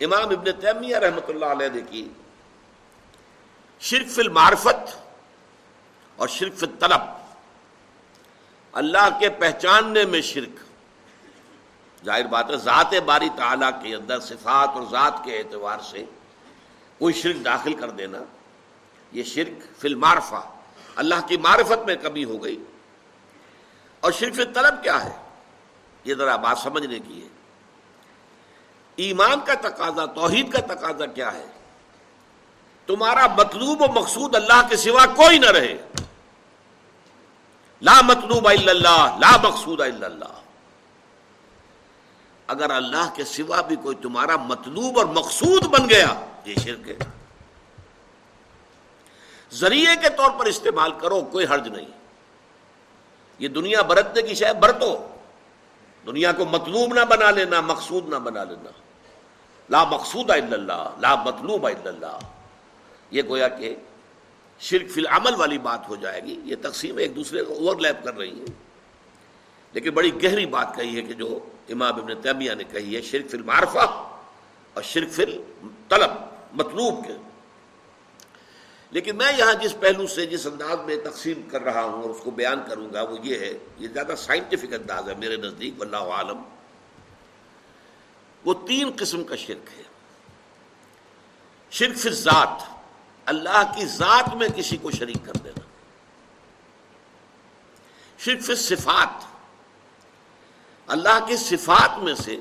[0.00, 2.08] امام ابن تیمیہ رحمۃ اللہ علیہ نے کی،
[3.80, 4.98] شرک فی المعرفت
[6.16, 7.00] اور شرک فی طلب
[8.72, 10.60] اللہ کے پہچاننے میں شرک۔
[12.04, 16.04] ظاہر بات ہے، ذات باری تعالیٰ کے اندر صفات اور ذات کے اعتبار سے
[16.98, 18.18] کوئی شرک داخل کر دینا،
[19.12, 20.42] یہ شرک فی المعرفہ۔
[20.96, 22.64] اللہ کی معرفت میں کمی ہو گئی۔
[24.00, 25.22] اور شرک فی طلب کیا ہے؟
[26.04, 27.35] یہ ذرا بات سمجھنے کی ہے۔
[28.96, 31.46] ایمان کا تقاضا، توحید کا تقاضا کیا ہے؟
[32.86, 35.76] تمہارا مطلوب و مقصود اللہ کے سوا کوئی نہ رہے۔
[37.82, 40.40] لا مطلوب الا اللہ، لا مقصود الا اللہ۔
[42.46, 46.96] اگر اللہ کے سوا بھی کوئی تمہارا مطلوب اور مقصود بن گیا، یہ شرک ہے۔
[49.52, 51.86] ذریعے کے طور پر استعمال کرو، کوئی حرج نہیں۔
[53.38, 55.08] یہ دنیا برتنے کی شاید برتو۔
[56.06, 58.70] دنیا کو مطلوب نہ بنا لینا، مقصود نہ بنا لینا۔
[59.70, 62.18] لا مقصود اللہ، لا مطلوب اللہ۔
[63.10, 63.74] یہ گویا کہ
[64.60, 68.04] شرک فی العمل والی بات ہو جائے گی۔ یہ تقسیم ایک دوسرے کو اوور لیپ
[68.04, 68.44] کر رہی ہے
[69.72, 73.30] لیکن بڑی گہری بات کہی ہے کہ جو امام ابن تیمیہ نے کہی ہے، شرک
[73.30, 74.08] فی المعرفہ
[74.74, 75.24] اور شرک فی
[75.88, 76.10] طلب
[76.52, 77.12] مطلوب کے۔
[78.90, 82.20] لیکن میں یہاں جس پہلو سے، جس انداز میں تقسیم کر رہا ہوں اور اس
[82.22, 85.96] کو بیان کروں گا، وہ یہ ہے، یہ زیادہ سائنٹیفک انداز ہے میرے نزدیک اللہ
[85.96, 86.42] عالم۔
[88.46, 89.82] وہ تین قسم کا شرک ہے۔
[91.70, 92.62] شرک فی ذات
[93.24, 95.60] اللہ کی ذات میں کسی کو شریک کر دینا۔
[98.18, 99.24] شرک فی صفات
[100.86, 102.40] اللہ کی صفات میں سے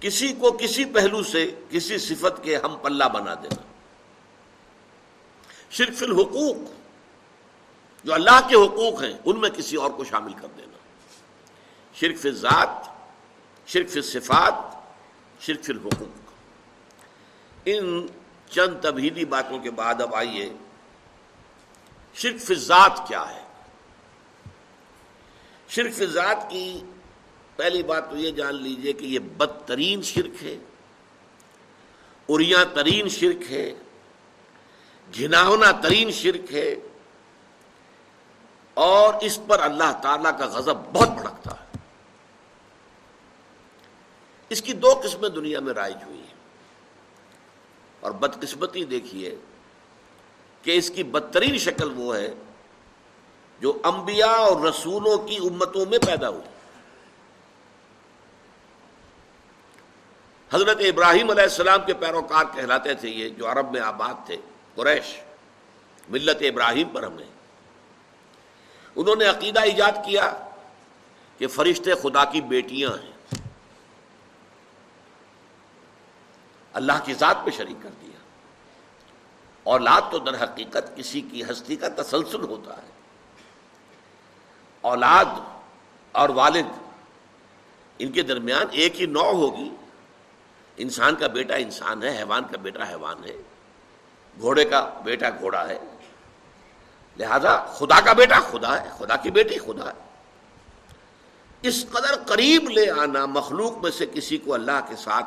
[0.00, 3.62] کسی کو کسی پہلو سے کسی صفت کے ہم پلہ بنا دینا۔
[5.70, 6.56] شرک فی الحقوق،
[8.04, 10.78] جو اللہ کے حقوق ہیں، ان میں کسی اور کو شامل کر دینا۔
[11.94, 12.99] شرک فی ذات
[13.72, 14.54] شرک فی صفات
[15.40, 16.32] شرک فی الحقوق۔
[17.66, 18.06] ان
[18.50, 20.48] چند تبہیدی باتوں کے بعد اب آئیے،
[22.16, 23.44] شرک فی ذات کیا ہے؟
[25.68, 26.80] شرک فی ذات کی
[27.58, 30.56] پہلی بات تو یہ جان لیجیے کہ یہ بدترین شرک ہے
[32.28, 33.72] اریاں ترین شرک ہے
[35.14, 36.70] گھناونا ترین شرک ہے،
[38.76, 41.59] اور اس پر اللہ تعالی کا غضب بہت بھڑکتا ہے۔
[44.50, 46.34] اس کی دو قسمیں دنیا میں رائج ہوئی ہیں۔
[48.00, 49.36] اور بدقسمتی دیکھیے
[50.62, 52.34] کہ اس کی بدترین شکل وہ ہے
[53.60, 56.48] جو انبیاء اور رسولوں کی امتوں میں پیدا ہوئی۔
[60.52, 64.36] حضرت ابراہیم علیہ السلام کے پیروکار کہلاتے تھے یہ جو عرب میں آباد تھے،
[64.74, 65.20] قریش،
[66.08, 67.26] ملت ابراہیم پر ہم نے۔
[68.96, 70.48] انہوں نے عقیدہ ایجاد کیا
[71.38, 73.09] کہ فرشتے خدا کی بیٹیاں ہیں۔
[76.72, 78.10] اللہ کی ذات پہ شریک کر دیا۔
[79.62, 82.88] اولاد تو در حقیقت کسی کی ہستی کا تسلسل ہوتا ہے۔
[84.80, 85.24] اولاد
[86.12, 86.66] اور والد،
[87.98, 89.70] ان کے درمیان ایک ہی نو ہوگی۔
[90.76, 93.36] انسان کا بیٹا انسان ہے، حیوان کا بیٹا حیوان ہے۔
[94.40, 95.78] گھوڑے کا بیٹا گھوڑا ہے۔
[97.18, 100.10] لہذا خدا کا بیٹا خدا ہے، خدا کی بیٹی خدا ہے۔
[101.62, 105.26] اس قدر قریب لے آنا مخلوق میں سے کسی کو اللہ کے ساتھ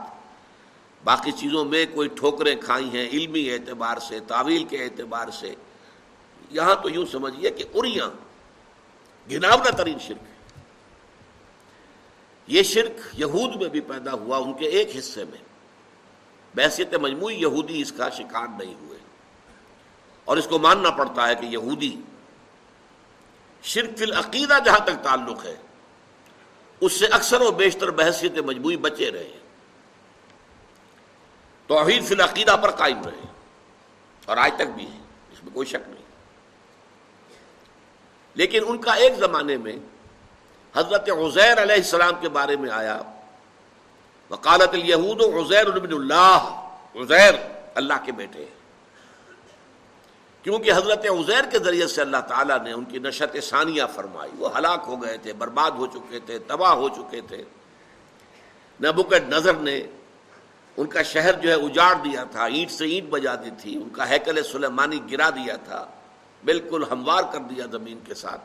[1.04, 5.56] باقی چیزوں میں کوئی ٹھوکریں کھائی ہیں، علمی اعتبار سے، تعویل کے اعتبار سے۔
[6.50, 8.10] یہاں تو یوں سمجھیے کہ اریاں
[9.32, 10.62] گناونا ترین شرک ہے۔
[12.48, 15.38] یہ شرک یہود میں بھی پیدا ہوا، ان کے ایک حصے میں۔
[16.56, 19.00] بحثیت مجموعی یہودی اس کا شکار نہیں ہوئے۔
[20.26, 22.02] اور اس کو ماننا پڑتا ہے کہ یہودی
[23.64, 25.56] شرک فی العقیدہ جہاں تک تعلق ہے،
[26.80, 29.43] اس سے اکثر و بیشتر بحثیت مجموعی بچے رہے ہیں۔
[31.74, 33.26] توحید فی العقیدہ پر قائم رہے۔
[34.26, 34.98] اور آج تک بھی ہے،
[35.32, 36.04] اس میں کوئی شک نہیں۔
[38.34, 39.76] لیکن ان کا ایک زمانے میں
[40.76, 43.02] حضرت عزیر علیہ السلام کے بارے میں آیا۔
[44.30, 47.34] وقالت الیہود عزیر بن اللہ، عزیر
[47.76, 48.46] اللہ کے بیٹے
[50.44, 54.58] کیونکہ حضرت عزیر کے ذریعے سے اللہ تعالیٰ نے ان کی نشت ثانیہ فرمائی۔ وہ
[54.58, 57.44] ہلاک ہو گئے تھے، برباد ہو چکے تھے، تباہ ہو چکے تھے۔
[58.84, 59.82] نبوکت نظر نے
[60.78, 63.90] ان کا شہر جو ہے اجاڑ دیا تھا، اینٹ سے اینٹ بجا دی تھی، ان
[63.90, 65.88] کا ہیکل سلیمانی گرا دیا تھا،
[66.46, 68.42] بالکل ہموار کر دیا زمین کے ساتھ۔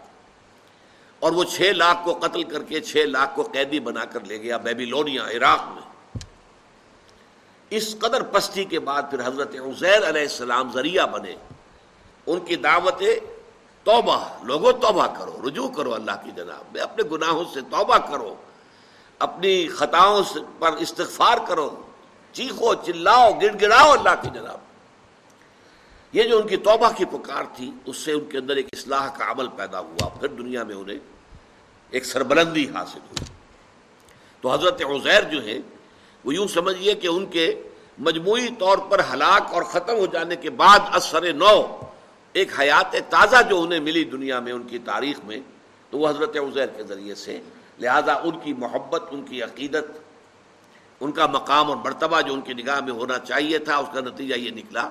[1.18, 4.40] اور وہ چھ لاکھ کو قتل کر کے چھ لاکھ کو قیدی بنا کر لے
[4.40, 6.18] گیا بیبیلونیا، عراق میں۔
[7.70, 11.34] اس قدر پستی کے بعد پھر حضرت عزیر علیہ السلام ذریعہ بنے۔
[12.26, 13.02] ان کی دعوت
[13.84, 18.34] توبہ، لوگوں توبہ کرو، رجوع کرو اللہ کی جناب، میں اپنے گناہوں سے توبہ کرو،
[19.18, 20.22] اپنی خطاؤں
[20.58, 21.82] پر استغفار کرو۔
[22.38, 24.58] چیخو، چلاؤ گڑ گڑاؤ اللہ کی جناب۔
[26.12, 29.08] یہ جو ان کی توبہ کی پکار تھی، اس سے ان کے اندر ایک اصلاح
[29.08, 30.98] کا عمل پیدا ہوا۔ پھر دنیا میں انہیں
[31.90, 33.24] ایک سربلندی حاصل ہوئی۔
[34.40, 35.58] تو حضرت عزیر جو ہے
[36.24, 37.62] وہ یوں سمجھیے کہ ان کے
[37.98, 41.80] مجموعی طور پر ہلاک اور ختم ہو جانے کے بعد اثر نو
[42.32, 45.40] ایک حیات تازہ جو انہیں ملی دنیا میں، ان کی تاریخ میں،
[45.90, 47.40] تو وہ حضرت عزیر کے ذریعے سے،
[47.78, 50.07] لہذا ان کی محبت، ان کی عقیدت
[51.00, 54.00] ان کا مقام اور مرتبہ جو ان کی نگاہ میں ہونا چاہیے تھا، اس کا
[54.00, 54.90] نتیجہ یہ نکلا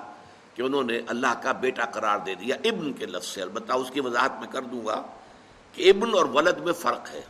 [0.54, 3.90] کہ انہوں نے اللہ کا بیٹا قرار دے دیا ابن کے لفظ سے۔ البتہ اس
[3.90, 5.02] کی وضاحت میں کر دوں گا
[5.72, 7.20] کہ ابن اور ولد میں فرق ہے۔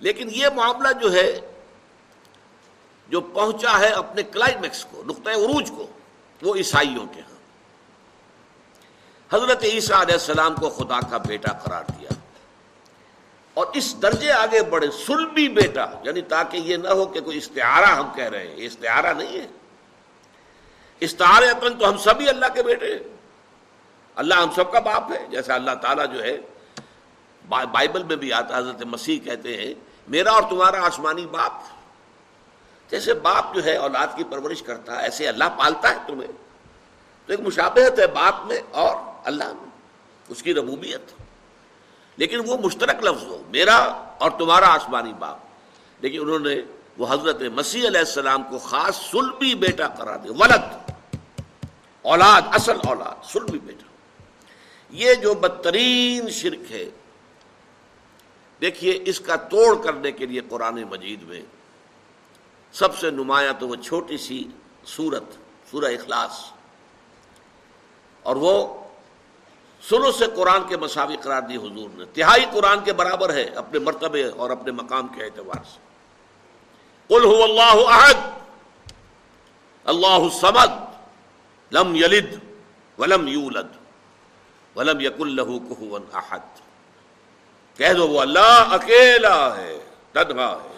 [0.00, 1.52] لیکن یہ معاملہ جو ہے،
[3.08, 5.86] جو پہنچا ہے اپنے کلائمیکس کو، نقطۂ عروج کو،
[6.42, 7.36] وہ عیسائیوں کے ہاں۔
[9.34, 12.08] حضرت عیسیٰ علیہ السلام کو خدا کا بیٹا قرار دیا۔
[13.56, 17.84] اور اس درجے آگے بڑھے سلبی بیٹا یعنی تاکہ یہ نہ ہو کہ کوئی استعارہ
[17.84, 19.46] ہم کہہ رہے ہیں، یہ استعارہ نہیں ہے۔
[21.00, 21.46] استعارے
[21.78, 23.16] تو ہم سبھی اللہ کے بیٹے ہیں۔
[24.14, 26.38] اللہ ہم سب کا باپ ہے، جیسے اللہ تعالیٰ جو ہے
[27.48, 29.74] بائبل میں بھی آتا، حضرت مسیح کہتے ہیں،
[30.08, 31.52] میرا اور تمہارا آسمانی باپ۔
[32.90, 36.32] جیسے باپ جو ہے، اولاد کی پرورش کرتا ہے، ایسے اللہ پالتا ہے تمہیں۔
[37.26, 39.70] تو ایک مشابہت ہے باپ میں اور اللہ میں،
[40.28, 41.25] اس کی ربوبیت۔
[42.16, 43.76] لیکن وہ مشترک لفظ ہو، میرا
[44.18, 45.38] اور تمہارا آسمانی باپ۔
[46.00, 46.54] لیکن انہوں نے
[46.98, 50.90] وہ حضرت مسیح علیہ السلام کو خاص سلبی بیٹا کرا دے ولد،
[52.02, 53.86] اولاد، اصل اولاد سلبی بیٹا۔
[54.90, 56.90] یہ جو بدترین شرک ہے،
[58.60, 61.40] دیکھیے، اس کا توڑ کرنے کے لیے قرآن مجید میں
[62.72, 64.44] سب سے نمایاں تو وہ چھوٹی سی
[64.84, 65.24] سورت،
[65.70, 66.52] سورہ اخلاص۔
[68.22, 68.85] اور وہ
[69.82, 73.78] سلو سے قرآن کے مساوی قرار دی حضور نے۔ تہائی قرآن کے برابر ہے اپنے
[73.78, 75.78] مرتبے اور اپنے مقام کے اعتبار سے۔
[77.08, 78.14] قل هو اللہ احد،
[79.84, 80.72] اللہ سمد
[81.72, 82.38] لم یلد
[82.98, 83.66] ولم یولد
[84.76, 86.38] ولم یق اللہ کہن احد۔
[87.76, 89.78] کہہ دو وہ اللہ اکیلا ہے،
[90.12, 90.76] تنہا ہے۔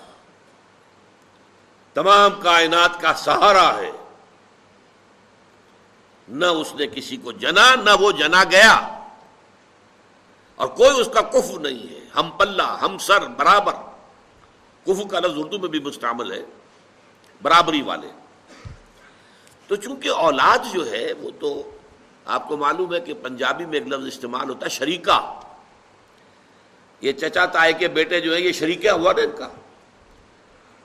[1.94, 3.90] تمام کائنات کا سہارا ہے۔
[6.28, 9.04] نہ اس نے کسی کو جنا، نہ وہ جنا گیا۔
[10.56, 13.72] اور کوئی اس کا کف نہیں ہے۔ ہم پلہ، ہم سر، برابر۔
[14.86, 16.42] کف کا لفظ اردو میں بھی مستعمل ہے،
[17.42, 18.08] برابری والے۔
[19.66, 21.70] تو چونکہ اولاد جو ہے، وہ تو
[22.26, 25.40] آپ کو معلوم ہے کہ پنجابی میں ایک لفظ استعمال ہوتا ہے، شریکہ۔
[27.00, 29.48] یہ چچا تائے کے بیٹے جو ہے یہ شریکہ ہوا نا ان کا۔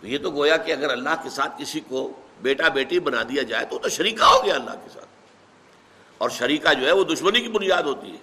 [0.02, 3.44] تو یہ تو گویا کہ اگر اللہ کے ساتھ کسی کو بیٹا بیٹی بنا دیا
[3.44, 5.13] جائے تو تو شریکہ ہو گیا اللہ کے ساتھ۔
[6.24, 8.18] اور شریکہ جو ہے وہ دشمنی کی بنیاد ہوتی ہے۔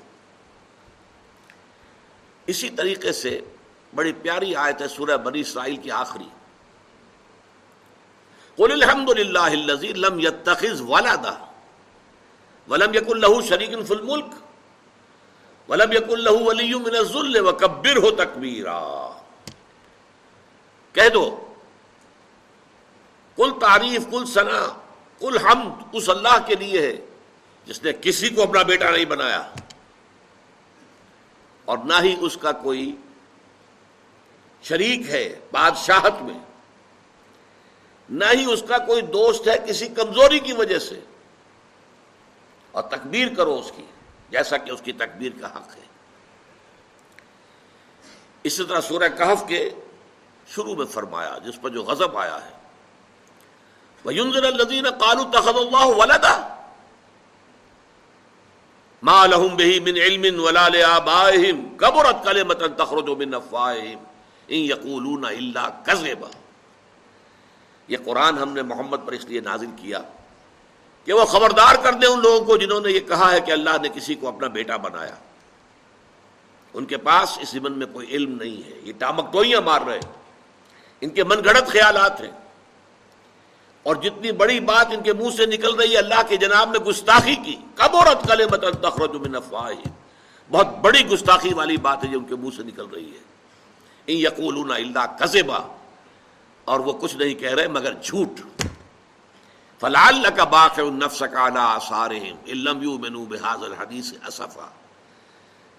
[2.46, 3.40] اسی طریقے سے
[3.94, 6.28] بڑی پیاری آیت ہے سورہ بنی اسرائیل کی آخری۔
[8.56, 9.48] قل الحمد للہ
[9.96, 11.52] لم يتخذ ولدا
[12.68, 14.34] ولم يكن له شريك في الملك
[15.68, 19.18] ولم يكن له ولي من الذل وكبره تكبيرا۔
[20.92, 21.54] کہہ دو،
[23.36, 24.80] کل تعریف، کل ثنا
[25.18, 27.09] کل حمد اس اللہ کے لیے ہے۔
[27.70, 29.50] جس نے کسی کو اپنا بیٹا نہیں بنایا
[31.64, 32.96] اور نہ ہی اس کا کوئی
[34.62, 36.38] شریک ہے بادشاہت میں،
[38.10, 41.00] نہ ہی اس کا کوئی دوست ہے کسی کمزوری کی وجہ سے۔
[42.70, 43.84] اور تکبیر کرو اس کی،
[44.30, 45.86] جیسا کہ اس کی تکبیر کا حق ہے۔
[48.44, 49.70] اسی طرح سورہ کہف کے
[50.54, 52.52] شروع میں فرمایا، جس پر جو غضب آیا ہے۔
[54.04, 56.16] وہ یونزر الدین کالو تخد اللہ
[59.02, 63.98] ما لهم به من علم ولا لآبائهم كبرت كلمة تخرج من افواههم
[64.48, 66.30] ان يقولون الا كذبا۔
[67.88, 70.02] یہ قرآن ہم نے محمد پر اس لیے نازل کیا
[71.04, 73.70] کہ وہ خبردار کر دیں ان لوگوں کو جنہوں نے یہ کہا ہے کہ اللہ
[73.82, 75.14] نے کسی کو اپنا بیٹا بنایا۔
[76.74, 79.94] ان کے پاس اس زمن میں کوئی علم نہیں ہے، یہ ٹامک ٹوئیاں مار رہے
[79.94, 80.12] ہیں۔
[81.00, 82.49] ان کے من گھڑت خیالات ہیں۔
[83.82, 86.80] اور جتنی بڑی بات ان کے منہ سے نکل رہی ہے، اللہ کے جناب میں
[86.80, 88.46] گستاخی کی۔ کب عورت کلے
[88.82, 89.34] تخرج من
[90.50, 93.22] بہت بڑی گستاخی والی بات ہے جو ان کے منہ سے نکل رہی ہے۔
[94.06, 95.58] ان یقول اللہ کزبا
[96.64, 98.40] اور وہ کچھ نہیں کہہ رہے، مگر جھوٹ۔
[99.80, 104.68] فلال کا باق نفس کا سارے علم یو بحاظ الحدیث اصفا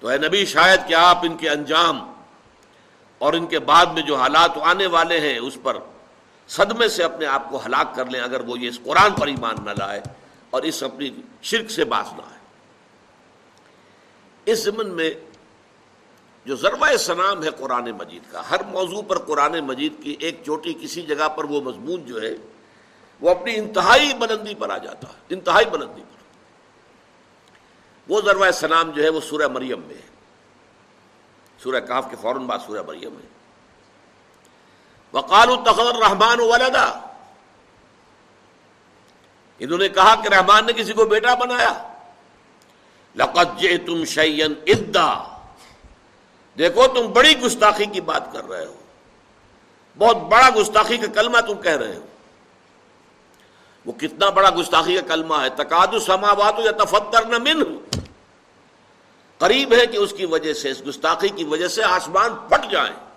[0.01, 1.99] تو اے نبی، شاید کہ آپ ان کے انجام
[3.21, 5.77] اور ان کے بعد میں جو حالات آنے والے ہیں، اس پر
[6.51, 9.55] صدمے سے اپنے آپ کو ہلاک کر لیں اگر وہ یہ اس قرآن پر ایمان
[9.65, 10.01] نہ لائے
[10.49, 11.09] اور اس اپنی
[11.41, 12.39] شرک سے باز نہ آئے۔
[14.45, 15.11] اس زمن میں
[16.45, 20.73] جو ضربہ سنام ہے قرآن مجید کا، ہر موضوع پر قرآن مجید کی ایک چوٹی
[20.73, 22.35] کسی جگہ پر وہ مضمون جو ہے،
[23.21, 26.21] وہ اپنی انتہائی بلندی پر آ جاتا ہے، انتہائی بلندی پر۔
[28.07, 30.09] وہ ذروۂ سنام جو ہے، وہ سورہ مریم میں ہے۔
[31.63, 33.40] سورہ کاف کے فوراً بعد سورہ مریم ہے۔
[35.13, 36.99] وقال التخر رحمان ولدا۔
[39.59, 41.93] انہوں نے کہا کہ رحمان نے کسی کو بیٹا بنایا۔
[43.15, 45.23] لقت جے تم شعین ادا۔
[46.57, 48.75] دیکھو تم بڑی گستاخی کی بات کر رہے ہو۔
[49.97, 52.05] بہت بڑا گستاخی کا کلمہ تم کہہ رہے ہو۔
[53.85, 57.63] وہ کتنا بڑا گستاخی کا کلمہ ہے۔ تقاد سماوات یا تفتر نہ من
[59.37, 63.10] قریب ہے کہ اس کی وجہ سے، اس گستاخی کی وجہ سے آسمان پھٹ جائیں۔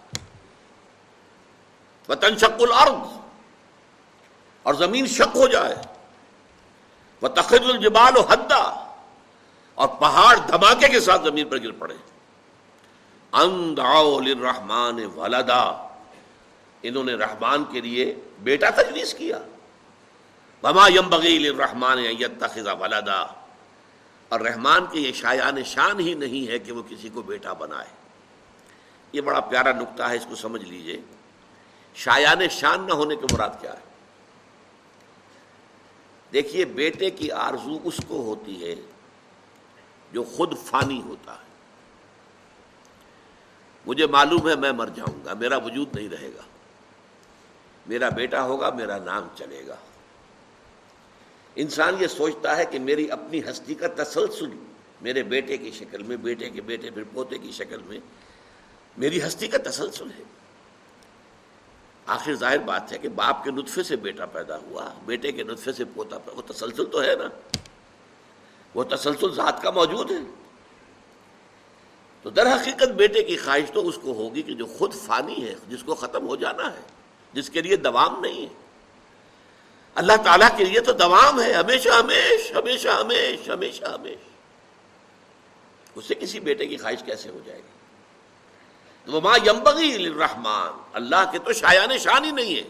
[2.08, 3.18] وطن شک الارض،
[4.62, 5.74] اور زمین شک ہو جائے۔
[7.22, 8.62] وہ تخر الجبال و حدا،
[9.74, 11.96] اور پہاڑ دھماکے کے ساتھ زمین پر گر پڑے۔
[14.42, 15.62] رحمان ولدا،
[16.82, 19.38] انہوں نے رحمان کے لیے بیٹا تجویز کیا۔
[20.62, 21.98] وما یم بغیل رحمان
[22.72, 23.20] ولدا،
[24.28, 27.90] اور رحمان کے یہ شایان شان ہی نہیں ہے کہ وہ کسی کو بیٹا بنائے۔
[29.12, 31.00] یہ بڑا پیارا نقطہ ہے، اس کو سمجھ لیجیے۔
[31.94, 33.84] شایان شان نہ ہونے کے مراد کیا ہے؟
[36.32, 38.74] دیکھیے بیٹے کی آرزو اس کو ہوتی ہے
[40.12, 41.44] جو خود فانی ہوتا ہے۔
[43.86, 46.42] مجھے معلوم ہے میں مر جاؤں گا، میرا وجود نہیں رہے گا۔
[47.86, 49.76] میرا بیٹا ہوگا، میرا نام چلے گا۔
[51.56, 54.50] انسان یہ سوچتا ہے کہ میری اپنی ہستی کا تسلسل
[55.00, 57.98] میرے بیٹے کی شکل میں، بیٹے کے بیٹے پھر پوتے کی شکل میں،
[58.96, 60.43] میری ہستی کا تسلسل ہے۔
[62.06, 65.72] آخر ظاہر بات ہے کہ باپ کے نطفے سے بیٹا پیدا ہوا، بیٹے کے نطفے
[65.72, 67.28] سے پوتا پیدا، وہ تسلسل تو ہے نا۔
[68.74, 70.16] وہ تسلسل ذات کا موجود ہے۔
[72.22, 75.54] تو در حقیقت بیٹے کی خواہش تو اس کو ہوگی کہ جو خود فانی ہے،
[75.68, 76.80] جس کو ختم ہو جانا ہے،
[77.32, 78.54] جس کے لیے دوام نہیں ہے۔
[79.94, 84.18] اللہ تعالیٰ کے لیے تو دوام ہے، ہمیشہ ہمیش ہمیشہ ہمیش ہمیشہ ہمیش
[85.94, 87.83] اس سے کسی بیٹے کی خواہش کیسے ہو جائے گی؟
[89.06, 92.62] تو ماں یمبگی رحمان اللہ کے تو شایان شان ہی نہیں ہے.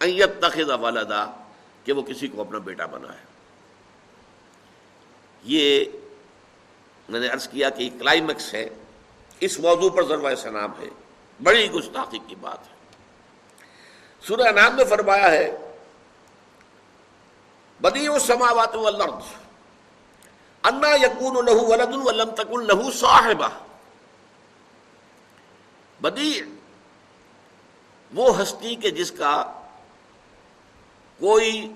[0.00, 1.26] ایت تخذ والدہ
[1.84, 3.24] کہ وہ کسی کو اپنا بیٹا بنائے.
[5.44, 5.84] یہ
[7.08, 8.68] میں نے عرض کیا کہ یہ کلائمیکس ہے.
[9.40, 10.88] اس موضوع پر ضرور سلام ہے.
[11.40, 12.74] بڑی گستاخی کی بات ہے.
[14.22, 15.56] سورہ نام میں فرمایا ہے
[17.80, 19.32] بدی و سماوات والارض،
[20.64, 23.48] انا یقون لہو ولد ولم تکن لہو صاحبہ.
[26.00, 26.40] بدی
[28.14, 29.62] وہ ہستی کے جس کا
[31.18, 31.72] کوئی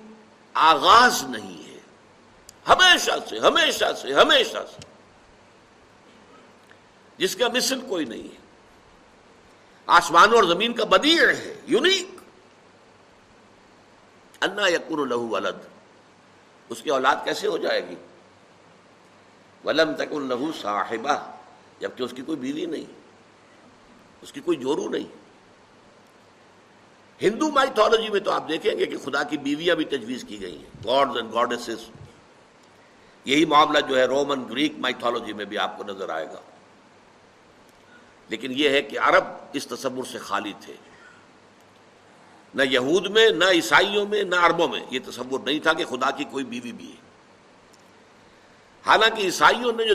[0.55, 1.79] آغاز نہیں ہے۔
[2.69, 4.81] ہمیشہ سے ہمیشہ سے ہمیشہ سے۔
[7.19, 8.41] جس کا مثل کوئی نہیں ہے۔
[9.87, 12.11] آسمانوں اور زمین کا بدیع ہے، یونیک۔
[14.41, 15.67] انا یقر لہو ولد۔
[16.69, 17.95] اس کی اولاد کیسے ہو جائے گی؟
[19.65, 21.31] ولم تک لہو صاحبہ۔
[21.81, 23.00] جبکہ اس کی کوئی بیوی نہیں۔
[24.23, 25.21] اس کی کوئی جورو نہیں۔
[27.23, 30.59] ہندو مائتھولوجی میں تو آپ دیکھیں گے کہ خدا کی بیویاں بھی تجویز کی گئی
[30.59, 31.91] ہیں۔ گاڈز اینڈ گاڈیسز
[33.25, 36.41] یہی معاملہ جو ہے رومن گریک مائتھولوجی میں بھی آپ کو نظر آئے گا۔
[38.29, 40.75] لیکن یہ ہے کہ عرب اس تصور سے خالی تھے۔
[42.55, 46.11] نہ یہود میں، نہ عیسائیوں میں، نہ عربوں میں یہ تصور نہیں تھا کہ خدا
[46.11, 46.97] کی کوئی بیوی بھی ہے۔
[48.87, 49.95] حالانکہ عیسائیوں نے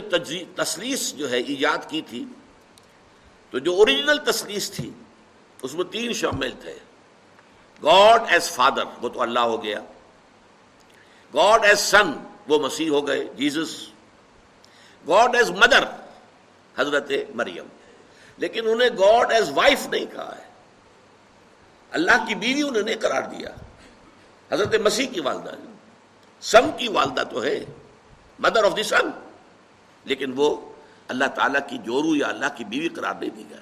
[0.56, 2.24] تسلیس جو ہے ایجاد کی تھی
[3.56, 4.90] تو جو اوریجنل تسلیس تھی،
[5.62, 6.78] اس میں تین شامل تھے۔
[7.82, 9.80] گاڈ ایز فادر وہ تو اللہ ہو گیا۔
[11.34, 12.12] گاڈ ایز سن
[12.48, 13.88] وہ مسیح ہو گئے جیزس
[15.08, 15.84] گاڈ ایز مدر
[16.78, 17.66] حضرت مریم۔
[18.36, 20.48] لیکن انہیں گاڈ ایز وائف نہیں کہا ہے۔
[21.90, 23.48] اللہ کی بیوی انہوں نے قرار دیا۔
[24.50, 25.50] حضرت مسیح کی والدہ۔
[26.40, 27.64] سم کی والدہ تو ہے۔
[28.38, 29.10] مدر آف دی سن
[30.04, 30.65] لیکن وہ
[31.08, 33.58] اللہ تعالیٰ کی جورو یا اللہ کی بیوی قرار نہیں دی گیا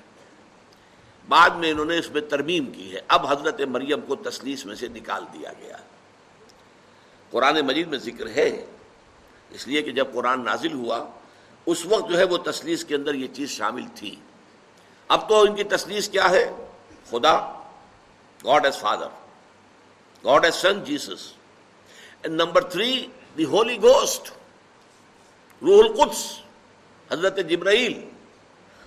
[1.29, 4.75] بعد میں انہوں نے اس میں ترمیم کی ہے۔ اب حضرت مریم کو تسلیس میں
[4.75, 5.77] سے نکال دیا گیا۔
[7.31, 8.67] قرآن مجید میں ذکر ہے۔
[9.51, 11.09] اس لیے کہ جب قرآن نازل ہوا،
[11.67, 14.17] اس وقت جو ہے وہ تسلیس کے اندر یہ چیز شامل تھی۔
[15.09, 16.51] اب تو ان کی تصدیق کیا ہے؟
[17.11, 17.63] خدا
[18.45, 19.09] God is father
[20.25, 21.33] God is son Jesus
[22.25, 23.07] number three
[23.39, 24.31] the Holy Ghost
[25.63, 26.41] روح القدس
[27.13, 28.09] حضرت جبرائیل،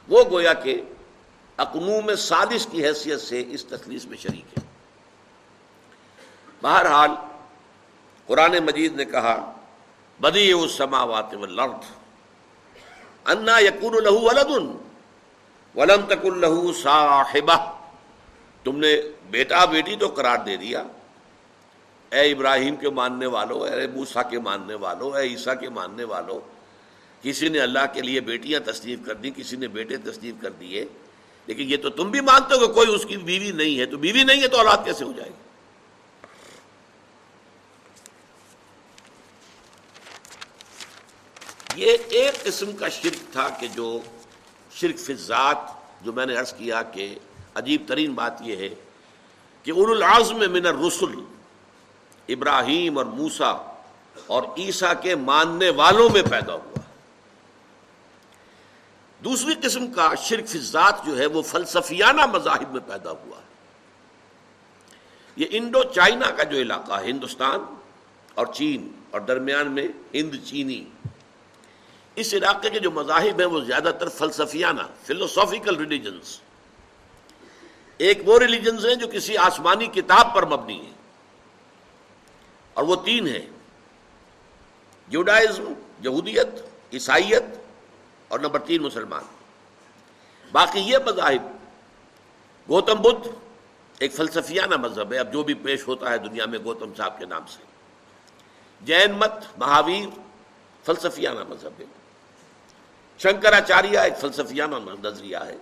[0.08, 0.82] وہ گویا کہ
[1.58, 4.66] اقنوم سادش کی حیثیت سے اس تخلیص میں شریک ہے
[6.62, 7.12] بہرحال،
[8.26, 9.54] قرآن مجید نے کہا
[10.20, 11.34] بدی اس سماوات
[13.26, 14.68] انا یقون لہو ولدن
[15.76, 17.80] ولم تک اللہ صاحبہ۔
[18.64, 20.84] تم نے بیٹا بیٹی تو قرار دے دیا۔
[22.10, 26.57] اے ابراہیم کے ماننے والوں اے موسا کے ماننے والوں اے عیسیٰ کے ماننے والوں
[27.22, 30.86] کسی نے اللہ کے لیے بیٹیاں تصدیق کر دی، کسی نے بیٹے تصدیق کر دیے۔
[31.48, 33.98] لیکن یہ تو تم بھی مانتے ہو کہ کوئی اس کی بیوی نہیں ہے۔ تو
[33.98, 35.48] بیوی نہیں ہے تو اولاد کیسے ہو جائے گی؟
[41.76, 44.00] یہ ایک قسم کا شرک تھا کہ جو
[44.72, 45.58] شرک فضات
[46.02, 47.16] جو میں نے عرض کیا کہ
[47.56, 48.70] عجیب ترین بات یہ ہے
[49.64, 51.24] کہ ار العظم من الرسل،
[52.30, 53.52] ابراہیم اور موسا
[54.28, 56.77] اور عیسیٰ کے ماننے والوں میں پیدا ہوا۔
[59.24, 63.46] دوسری قسم کا شرک فضات جو ہے وہ فلسفیانہ مذاہب میں پیدا ہوا ہے۔
[65.36, 67.60] یہ انڈو چائنا کا جو علاقہ ہے، ہندوستان
[68.36, 70.84] اور چین اور درمیان میں ہند چینی۔
[72.16, 76.40] اس علاقے کے جو مذاہب ہیں وہ زیادہ تر فلسفیانہ فلوسافیکل ریلیجنس
[77.98, 80.92] ایک وہ ریلیجنس ہیں جو کسی آسمانی کتاب پر مبنی ہے
[82.74, 83.46] اور وہ تین ہیں،
[85.08, 86.48] جوڈائزم، یہودیت،
[86.94, 87.44] عیسائیت
[88.28, 89.24] اور نمبر تین مسلمان۔
[90.52, 91.48] باقی یہ مذاہب،
[92.70, 93.28] گوتم بدھ
[94.00, 97.26] ایک فلسفیانہ مذہب ہے، اب جو بھی پیش ہوتا ہے دنیا میں گوتم صاحب کے
[97.26, 97.64] نام سے۔
[98.82, 100.20] جین مت، مہاویر،
[100.86, 101.86] فلسفیانہ مذہب ہے۔
[103.20, 105.58] شنکراچاریہ ایک فلسفیانہ نظریہ ہے۔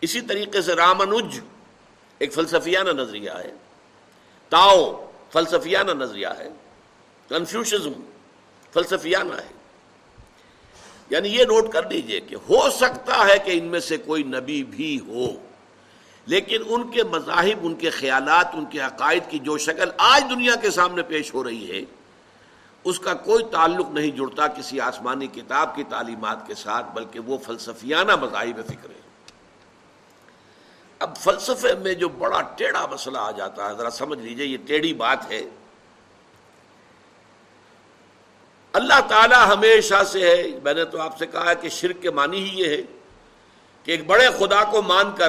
[0.00, 1.40] اسی طریقے سے رامنج
[2.18, 3.52] ایک فلسفیانہ نظریہ ہے۔
[4.48, 6.48] تاؤ فلسفیانہ نظریہ ہے۔
[7.28, 7.92] کنفیوشزم
[8.72, 9.59] فلسفیانہ ہے۔
[11.10, 14.62] یعنی یہ نوٹ کر لیجیے کہ ہو سکتا ہے کہ ان میں سے کوئی نبی
[14.64, 15.26] بھی ہو،
[16.26, 20.54] لیکن ان کے مذاہب، ان کے خیالات، ان کے عقائد کی جو شکل آج دنیا
[20.62, 21.84] کے سامنے پیش ہو رہی ہے،
[22.84, 27.38] اس کا کوئی تعلق نہیں جڑتا کسی آسمانی کتاب کی تعلیمات کے ساتھ، بلکہ وہ
[27.46, 28.98] فلسفیانہ مذاہب فکر ہے
[30.98, 34.92] اب فلسفے میں جو بڑا ٹیڑھا مسئلہ آ جاتا ہے، ذرا سمجھ لیجیے، یہ ٹیڑھی
[34.94, 35.42] بات ہے۔
[38.72, 42.50] اللہ تعالی ہمیشہ سے ہے۔ میں نے تو آپ سے کہا کہ شرک کے معنی
[42.50, 42.82] ہی یہ ہے
[43.84, 45.28] کہ ایک بڑے خدا کو مان کر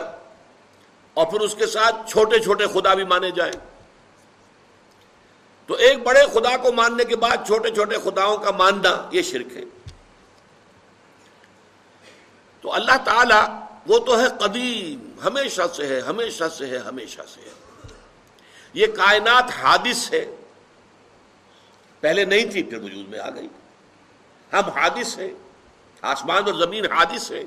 [1.14, 3.54] اور پھر اس کے ساتھ چھوٹے چھوٹے خدا بھی مانے جائیں۔
[5.68, 9.58] تو ایک بڑے خدا کو ماننے کے بعد چھوٹے چھوٹے خداؤں کا ماننا یہ شرک
[9.58, 9.64] ہے۔
[12.62, 13.52] تو اللہ تعالی
[13.88, 17.54] وہ تو ہے قدیم، ہمیشہ سے ہے، ہمیشہ سے ہے، ہمیشہ سے ہے۔
[18.74, 20.36] یہ کائنات حادث ہے۔
[22.02, 23.48] پہلے نہیں تھی، پھر وجود میں آ گئی۔
[24.54, 25.32] ہم حادث ہیں،
[26.02, 27.44] آسمان اور زمین حادث ہے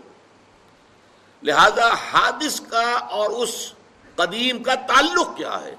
[1.43, 3.73] لہذا حادث کا اور اس
[4.15, 5.75] قدیم کا تعلق کیا ہے؟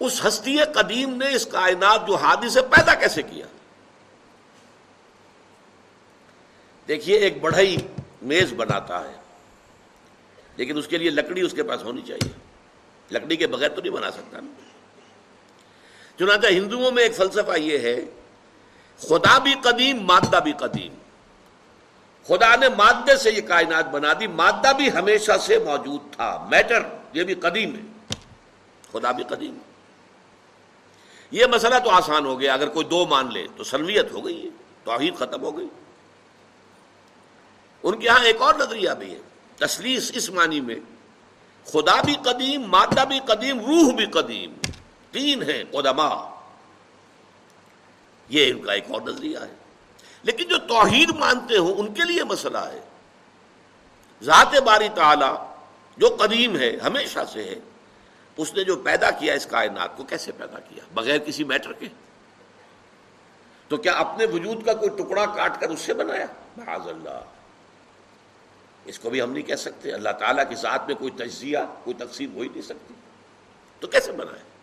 [0.00, 3.46] اس ہستی قدیم نے اس کائنات جو حادث ہے پیدا کیسے کیا؟
[6.88, 7.76] دیکھیے، ایک بڑھئی
[8.22, 9.16] میز بناتا ہے،
[10.56, 12.32] لیکن اس کے لیے لکڑی اس کے پاس ہونی چاہیے۔
[13.10, 14.73] لکڑی کے بغیر تو نہیں بنا سکتا۔ نا
[16.18, 18.04] چنانچہ ہندوؤں میں ایک فلسفہ یہ ہے،
[18.98, 20.94] خدا بھی قدیم، مادہ بھی قدیم۔
[22.26, 26.82] خدا نے مادے سے یہ کائنات بنا دی، مادہ بھی ہمیشہ سے موجود تھا میٹر
[27.12, 28.14] یہ بھی قدیم ہے۔
[28.92, 29.58] خدا بھی قدیم۔
[31.30, 34.44] یہ مسئلہ تو آسان ہو گیا، اگر کوئی دو مان لے تو سلویت ہو گئی
[34.44, 34.48] ہے،
[34.84, 35.68] توحید ختم ہو گئی۔
[37.82, 39.18] ان کے ہاں ایک اور نظریہ بھی ہے
[39.56, 40.76] تسلیس اس معنی میں،
[41.64, 44.54] خدا بھی قدیم، مادہ بھی قدیم، روح بھی قدیم۔
[45.14, 46.40] تین ہیں قدما
[48.28, 49.54] یہ ان کا ایک اور نظریہ ہے۔
[50.22, 52.80] لیکن جو توحید مانتے ہو ان کے لیے مسئلہ ہے۔
[54.22, 55.34] ذات باری تعالی
[55.96, 57.54] جو قدیم ہے، ہمیشہ سے ہے۔
[58.36, 61.88] اس نے جو پیدا کیا اس کائنات کو، کیسے پیدا کیا؟ بغیر کسی میٹر کے۔
[63.68, 67.20] تو کیا اپنے وجود کا کوئی ٹکڑا کاٹ کر اس سے بنایا؟ معاذ اللہ۔
[68.84, 71.94] اس کو بھی ہم نہیں کہہ سکتے۔ اللہ تعالیٰ کی ذات میں کوئی تجزیہ، کوئی
[71.94, 72.94] تقسیم ہو ہی نہیں سکتی۔
[73.80, 74.53] تو کیسے بنائے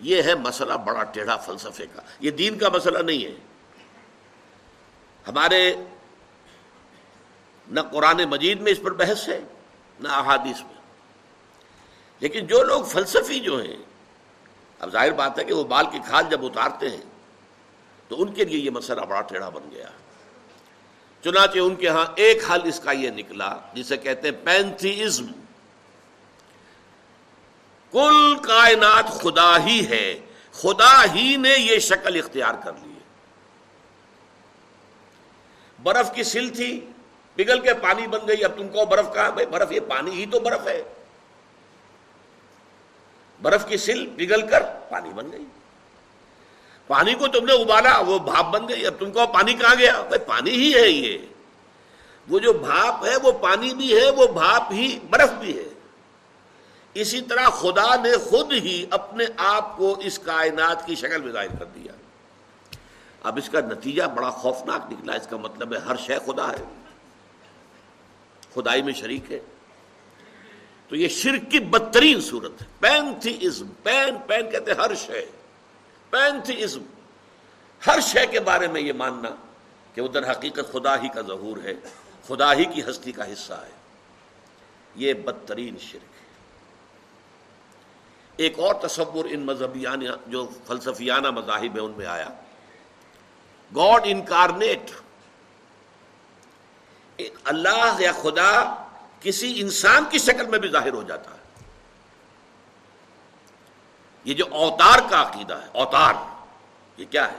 [0.00, 3.34] یہ ہے مسئلہ بڑا ٹیڑھا فلسفے کا۔ یہ دین کا مسئلہ نہیں ہے۔
[5.28, 5.74] ہمارے
[7.68, 9.40] نہ قرآن مجید میں اس پر بحث ہے،
[10.00, 10.74] نہ احادیث میں۔
[12.20, 13.76] لیکن جو لوگ فلسفی جو ہیں،
[14.78, 17.02] اب ظاہر بات ہے کہ وہ بال کی کھال جب اتارتے ہیں،
[18.08, 19.88] تو ان کے لیے یہ مسئلہ بڑا ٹیڑھا بن گیا۔
[21.24, 25.26] چنانچہ ان کے ہاں ایک حل اس کا یہ نکلا، جسے کہتے ہیں پینتھیزم
[27.96, 30.20] کل کائنات خدا ہی ہے۔
[30.52, 32.98] خدا ہی نے یہ شکل اختیار کر لی ہے۔
[35.82, 36.86] برف کی سل تھی،
[37.34, 40.26] پگھل کے پانی بن گئی۔ اب تم کو برف کہاں؟ بھائی برف یہ پانی ہی
[40.26, 40.82] تو برف ہے۔
[43.42, 45.44] برف کی سل پگھل کر پانی بن گئی۔
[46.86, 50.00] پانی کو تم نے ابالا، وہ بھاپ بن گئی۔ اب تم کو پانی کہاں گیا؟
[50.00, 51.18] بھائی پانی ہی ہے یہ۔
[52.28, 55.75] وہ جو بھاپ ہے وہ پانی بھی ہے، وہ بھاپ ہی برف بھی ہے۔
[57.00, 61.56] اسی طرح خدا نے خود ہی اپنے آپ کو اس کائنات کی شکل میں ظاہر
[61.58, 61.92] کر دیا۔
[63.22, 66.64] اب اس کا نتیجہ بڑا خوفناک نکلا۔ اس کا مطلب ہے ہر شے خدا ہے۔
[68.54, 69.38] خدائی میں شریک ہے۔
[70.88, 75.30] تو یہ شرک کی بدترین صورت ہے۔ پینتھیزم پین پین کہتے ہر شے۔
[76.10, 76.82] پینتھیزم
[77.86, 79.28] ہر شے کے بارے میں یہ ماننا
[79.94, 81.74] کہ ادھر حقیقت خدا ہی کا ظہور ہے۔
[82.26, 83.70] خدا ہی کی ہستی کا حصہ ہے۔
[84.94, 86.15] یہ بدترین شرک ہے۔
[88.36, 92.28] ایک اور تصور ان مذہبیانہ جو فلسفیانہ مذاہب ہے ان میں آیا۔
[93.76, 94.90] گاڈ انکارنیٹ
[97.44, 98.84] اللہ یا خدا
[99.20, 101.36] کسی انسان کی شکل میں بھی ظاہر ہو جاتا ہے۔
[104.24, 106.14] یہ جو اوتار کا عقیدہ ہے، اوتار،
[106.96, 107.36] یہ کیا ہے؟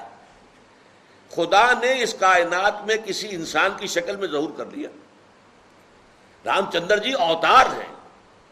[1.30, 4.90] خدا نے اس کائنات میں کسی انسان کی شکل میں ظہور کر لیا۔
[6.46, 7.97] رام چندر جی اوتار ہیں۔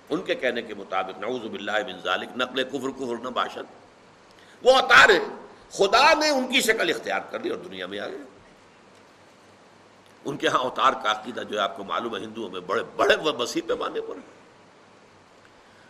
[0.09, 3.65] ان کے کہنے کے مطابق، نعوذ باللہ من ذالک، نقل کفر کفر نہ باشد۔
[4.63, 5.19] وہ اوتار ہے،
[5.71, 8.23] خدا نے ان کی شکل اختیار کر لی اور دنیا میں آ گئے۔
[10.25, 12.83] ان کے ہاں اوتار کا عقیدہ جو ہے، آپ کو معلوم ہے، ہندوؤں میں بڑے
[12.95, 14.15] بڑے وسیع پیمانے پر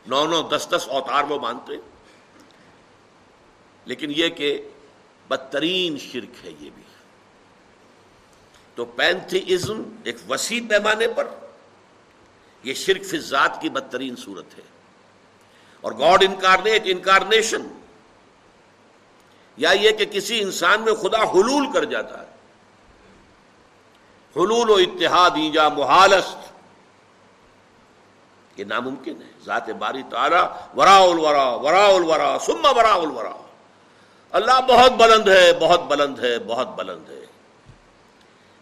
[0.08, 1.74] نو نو، دس دس اوتار وہ مانتے
[3.86, 4.70] لیکن یہ کہ
[5.28, 6.84] بدترین شرک ہے یہ بھی۔
[8.76, 11.28] تو پینتھیزم ایک وسیع پیمانے پر
[12.66, 14.64] یہ شرک فی ذات کی بدترین صورت ہے۔
[15.82, 17.62] اور گاڈ انکارنیٹ، انکارنیشن۔
[19.58, 22.28] یا یہ کہ کسی انسان میں خدا حلول کر جاتا ہے۔
[24.36, 26.54] حلول و اتحاد ایجا محالست۔
[28.60, 30.46] یہ ناممکن ہے۔ ذات باری تعالی
[30.76, 33.34] ورا الورا ورا الورا سما ورا الورا
[34.32, 37.26] اللہ بہت بلند ہے، بہت بلند ہے، بہت بلند ہے۔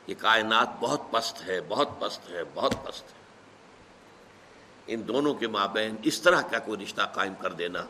[0.07, 3.22] یہ کائنات بہت پست ہے، بہت پست ہے، بہت پست ہے۔
[4.87, 7.83] ان دونوں کے مابین اس طرح کا کوئی رشتہ قائم کر دینا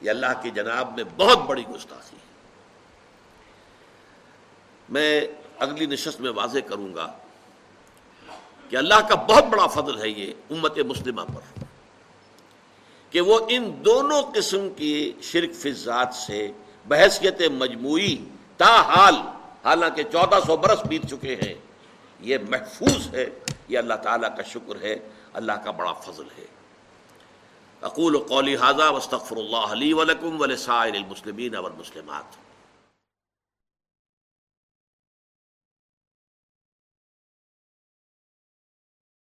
[0.00, 2.26] یہ اللہ کی جناب میں بہت بڑی گستاخی ہے۔
[4.88, 5.20] میں
[5.58, 7.06] اگلی نشست میں واضح کروں گا
[8.68, 11.64] کہ اللہ کا بہت بڑا فضل ہے یہ امت مسلمہ پر
[13.10, 16.52] کہ وہ ان دونوں قسم کی شرک فضات سے
[16.86, 18.16] بحثیت مجموعی
[18.56, 19.14] تا حال،
[19.64, 21.54] حالانکہ چودہ سو برس بیت چکے ہیں،
[22.20, 23.26] یہ محفوظ ہے،
[23.68, 24.96] یہ اللہ تعالیٰ کا شکر ہے۔
[25.32, 26.46] اللہ کا بڑا فضل ہے۔
[27.82, 32.47] اقول قولی حاضہ وسطر اللہ علی ولکم ولسائر المسلمین والمسلمات۔